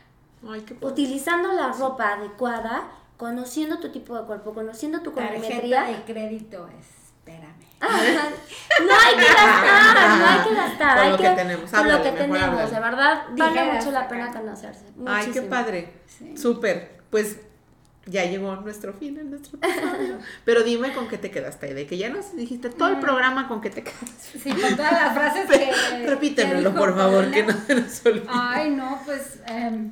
[0.49, 0.87] Ay, qué padre.
[0.93, 5.83] Utilizando la ropa adecuada, conociendo tu tipo de cuerpo, conociendo tu Tarjeta colorimetría.
[5.83, 7.00] de crédito, espérame.
[8.81, 10.95] No hay que gastar, no hay que gastar.
[10.97, 12.71] Con hay lo que tenemos, Con lo que tenemos, háblale.
[12.71, 14.85] de verdad, vale mucho la pena conocerse.
[15.05, 15.49] Ay, qué muchísimo.
[15.49, 15.93] padre.
[16.07, 16.37] Sí.
[16.37, 17.01] Súper.
[17.09, 17.37] Pues
[18.05, 20.17] ya llegó nuestro fin en nuestro episodio.
[20.45, 23.61] Pero dime con qué te quedaste, de que ya nos dijiste todo el programa con
[23.61, 24.39] qué te quedaste.
[24.39, 26.07] Sí, con todas las frases que.
[26.07, 28.25] Repítemelo, que por favor, que no se nos olvide.
[28.29, 29.91] Ay, no, pues em,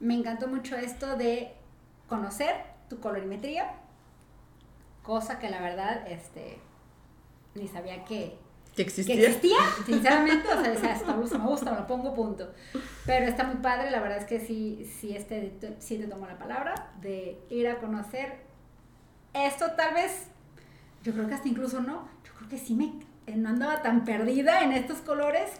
[0.00, 1.52] me encantó mucho esto de
[2.08, 2.54] conocer
[2.88, 3.70] tu colorimetría,
[5.02, 6.58] cosa que la verdad, este,
[7.54, 8.38] ni sabía que,
[8.74, 9.28] ¿Que que existía?
[9.28, 12.50] existía, sinceramente, o sea, decía, blusa me gusta, me la pongo, punto.
[13.04, 16.38] Pero está muy padre, la verdad es que sí, sí, este, sí te tomo la
[16.38, 18.40] palabra de ir a conocer
[19.34, 20.26] esto, tal vez,
[21.02, 22.92] yo creo que hasta incluso no, yo creo que sí me,
[23.26, 25.50] eh, no andaba tan perdida en estos colores,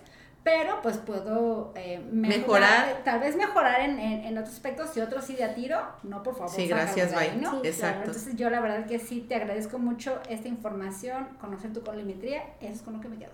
[0.45, 3.03] pero pues puedo eh, Mejorar.
[3.05, 6.23] tal vez mejorar en, en, en otros aspectos y otros sí de a tiro, no
[6.23, 6.51] por favor.
[6.51, 7.41] Sí, gracias, ahí, bye.
[7.43, 7.51] ¿no?
[7.63, 8.07] Sí, Exacto.
[8.07, 12.73] Entonces yo la verdad que sí te agradezco mucho esta información, conocer tu colorimetría, eso
[12.75, 13.31] es con lo que me quedo.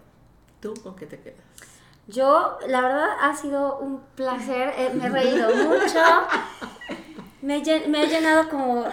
[0.60, 1.38] ¿Tú con qué te quedas?
[2.08, 4.72] Yo, la verdad, ha sido un placer.
[4.76, 6.00] eh, me he reído mucho.
[7.42, 8.84] Me, me he llenado como.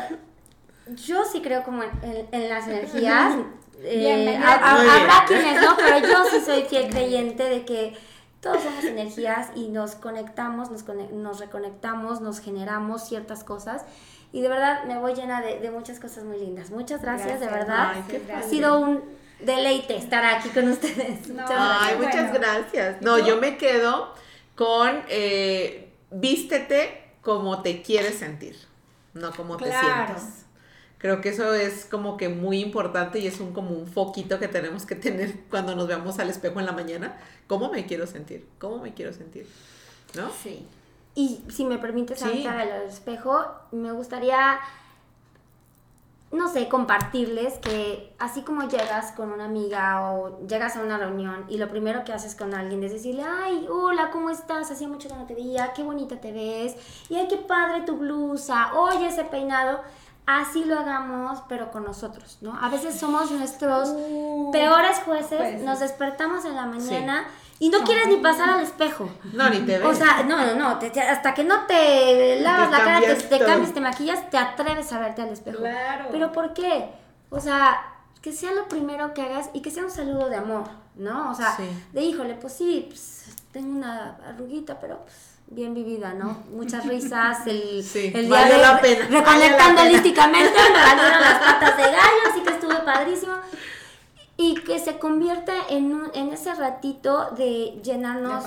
[0.95, 3.35] Yo sí creo como en, en- en las energías.
[3.83, 4.43] Eh, Muy bien.
[4.43, 7.97] habrá quienes no, pero yo sí soy fiel creyente de que
[8.41, 13.83] todos somos energías y nos conectamos, nos, conec- nos reconectamos, nos generamos ciertas cosas.
[14.31, 16.69] Y de verdad me voy llena de, de muchas cosas muy lindas.
[16.69, 17.93] Muchas gracias, de verdad.
[17.95, 19.03] Ay, ha sido un
[19.39, 21.27] deleite estar aquí con ustedes.
[21.29, 21.77] No, Muchas gracias.
[21.81, 22.11] Ay, Bueno.
[22.11, 23.01] muchas gracias.
[23.01, 24.13] No, yo me quedo
[24.55, 28.55] con eh, vístete como te quieres sentir,
[29.13, 30.15] no como te Claro.
[31.05, 34.47] Creo que eso es como que muy importante y es un como un foquito que
[34.47, 37.15] tenemos que tener cuando nos veamos al espejo en la mañana.
[37.45, 38.47] ¿Cómo me quiero sentir?
[38.57, 39.47] ¿Cómo me quiero sentir?
[40.15, 40.31] ¿No?
[40.41, 40.65] Sí.
[41.13, 42.41] Y si me permites Sí.
[42.43, 44.57] del espejo, me gustaría,
[46.31, 51.45] no sé, compartirles que así como llegas con una amiga o llegas a una reunión
[51.49, 54.71] y lo primero que haces con alguien es decirle, ay, hola, ¿cómo estás?
[54.71, 56.75] Hacía mucho que no te veía, qué bonita te ves,
[57.09, 59.81] y ay, qué padre tu blusa, oye, ese peinado.
[60.27, 62.57] Así lo hagamos, pero con nosotros, ¿no?
[62.59, 67.25] A veces somos nuestros Uh, peores jueces, nos despertamos en la mañana
[67.59, 69.07] y no quieres ni pasar al espejo.
[69.33, 69.85] No, ni te ves.
[69.87, 72.99] O sea, no, no, no, te- te- hasta que no te lavas Te la cara,
[72.99, 75.59] te, cambias te cambias, te maquillas, te atreves a verte al espejo.
[75.59, 76.05] Claro.
[76.11, 76.89] Pero ¿por qué?
[77.29, 77.83] O sea,
[78.21, 80.63] que sea lo primero que hagas y que sea un saludo de amor,
[80.95, 81.29] ¿no?
[81.31, 81.69] O sea, Sí.
[81.93, 86.43] de híjole, pues sí, pues, tengo una arruguita, pero pues, bien vivida, ¿no?
[86.51, 89.89] Muchas risas, el, Sí, el día de la pena, reconectando pena.
[89.89, 93.33] holísticamente, me valieron las patas de gallo, así que estuvo padrísimo.
[94.37, 98.43] Y que se convierta en, un- en ese ratito de llenarnos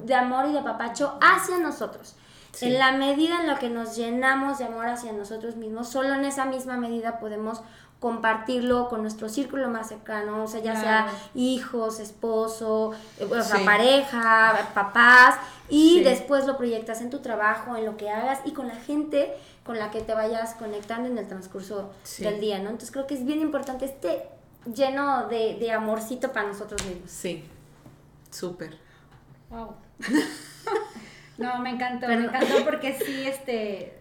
[0.00, 2.16] De amor y de papacho hacia nosotros.
[2.50, 2.66] Sí.
[2.66, 6.24] En la medida en la que nos llenamos de amor hacia nosotros mismos, solo en
[6.24, 7.62] esa misma medida podemos
[8.00, 11.06] compartirlo con nuestro círculo más cercano, o sea, ya sea
[11.36, 13.64] hijos, esposo, eh, o sea, Sí.
[13.64, 15.36] pareja, papás,
[15.72, 16.04] y Sí.
[16.04, 19.32] después lo proyectas en tu trabajo, en lo que hagas y con la gente
[19.64, 22.22] con la que te vayas conectando en el transcurso Sí.
[22.24, 22.64] del día, ¿no?
[22.70, 24.22] Entonces creo que es bien importante este
[24.74, 27.10] lleno de, de amorcito para nosotros mismos.
[27.10, 27.44] Sí,
[28.30, 28.76] súper.
[29.50, 29.74] Wow.
[31.38, 33.94] no, me encantó, Pero- me encantó porque sí, este,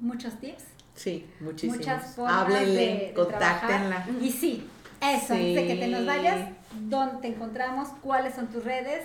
[0.00, 0.64] muchos tips,
[0.94, 1.78] Sí, muchísimos.
[1.78, 4.06] muchas formas Háblenle, de, de contáctenla.
[4.20, 4.68] Y sí,
[5.00, 5.54] eso, Sí.
[5.54, 7.88] de que te nos vayas, ¿dónde te encontramos?
[8.02, 9.02] ¿Cuáles son tus redes?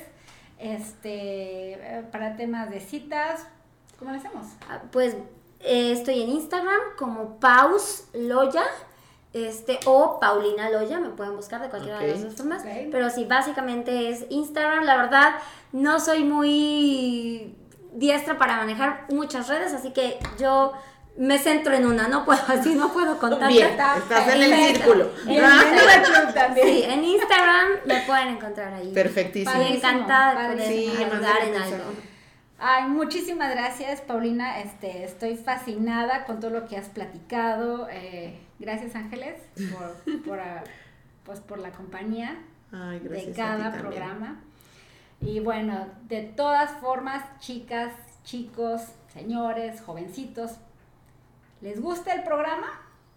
[0.59, 3.47] Este, eh, para temas de citas,
[3.97, 4.45] ¿cómo lo hacemos?
[4.69, 5.15] Ah, Pues
[5.61, 8.63] eh, estoy en Instagram como Paus Loya.
[9.31, 12.63] Este, o Paulina Loya, me pueden buscar de cualquiera de las dos formas.
[12.91, 14.83] Pero sí, básicamente es Instagram.
[14.85, 15.35] La verdad,
[15.71, 17.55] no soy muy
[17.93, 20.73] diestra para manejar muchas redes, así que yo
[21.19, 23.49] me centro en una, no puedo así, no puedo contar.
[23.49, 25.11] Bien, Está estás en el círculo.
[25.27, 25.89] En Instagram.
[25.89, 26.67] al club también.
[26.67, 28.93] Sí, en Instagram me pueden encontrar ahí.
[28.93, 29.61] Perfectísimo.
[29.61, 30.95] Y encantada de poder Padrísimo.
[30.95, 31.83] Sí, ayudar en algo.
[32.57, 34.59] Ay, muchísimas gracias, Paulina.
[34.61, 37.89] Este, estoy fascinada con todo lo que has platicado.
[37.91, 39.35] Eh, gracias, Ángeles,
[39.73, 40.63] por, por, ah,
[41.25, 42.37] pues, por la compañía
[42.71, 43.81] Ay, de cada también.
[43.81, 44.39] programa.
[45.19, 47.91] Y bueno, de todas formas, chicas,
[48.23, 50.51] chicos, señores, jovencitos,
[51.61, 52.67] ¿les gusta el programa?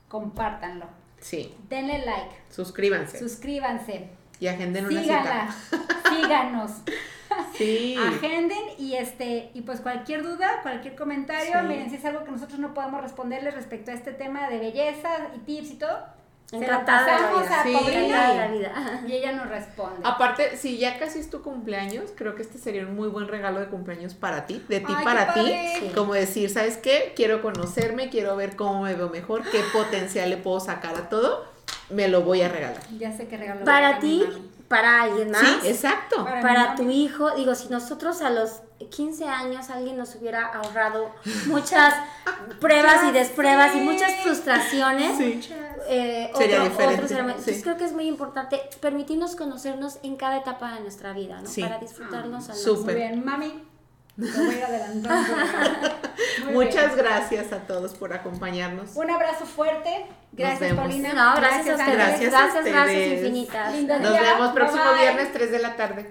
[0.09, 0.87] Compártanlo.
[1.21, 4.09] Sí, Denle like, suscríbanse suscríbanse,
[4.41, 5.55] y agenden una síganla,
[6.11, 6.71] síganos.
[7.57, 7.97] Sí.
[7.97, 11.67] agenden y este y pues cualquier duda, cualquier comentario, Sí.
[11.67, 15.09] miren si es algo que nosotros no podemos responderles respecto a este tema de belleza
[15.35, 15.99] y tips y todo,
[16.53, 17.61] Encantada de la pasamos vida.
[17.61, 17.91] a Sí.
[17.91, 19.03] De la vida.
[19.07, 20.01] y ella nos responde.
[20.05, 23.61] Aparte, si ya casi es tu cumpleaños, creo que este sería un muy buen regalo
[23.61, 25.55] de cumpleaños para ti, de ti Ay, qué para ti.
[25.81, 25.91] Sí.
[25.95, 27.13] Como decir, ¿sabes qué?
[27.17, 31.45] Quiero conocerme, quiero ver cómo me veo mejor, qué potencial le puedo sacar a todo,
[31.91, 32.81] me lo voy a regalar.
[32.99, 33.65] Ya sé que regalo.
[33.65, 34.23] Para ti.
[34.73, 35.43] Para alguien más.
[35.43, 36.25] Sí, exacto.
[36.25, 41.11] Para- tu hijo, digo, si nosotros a los 15 años alguien nos hubiera ahorrado
[41.47, 41.95] muchas
[42.61, 45.35] pruebas y despruebas y muchas frustraciones, Sí.
[45.37, 45.59] Muchas.
[45.89, 47.15] eh, Sería otro- diferente, sí.
[47.19, 51.49] Entonces creo que es muy importante permitirnos conocernos en cada etapa de nuestra vida, ¿no?
[51.49, 51.61] Sí.
[51.63, 52.85] Para disfrutarnos al Súper.
[52.85, 53.65] Muy bien, mami.
[54.17, 55.31] Lo voy adelantando.
[56.53, 56.99] Muchas bien.
[57.07, 58.95] gracias a todos por acompañarnos.
[58.95, 60.07] Un abrazo fuerte.
[60.33, 60.75] Gracias.
[60.75, 61.13] Paulina.
[61.15, 61.99] No, gracias a ustedes.
[61.99, 62.31] Ángeles.
[62.31, 63.75] Gracias Gracias, gracias infinitas.
[63.75, 64.23] Lindo Nos día.
[64.23, 65.03] vemos próximo Bye, bye.
[65.03, 66.09] viernes 3 de la tarde.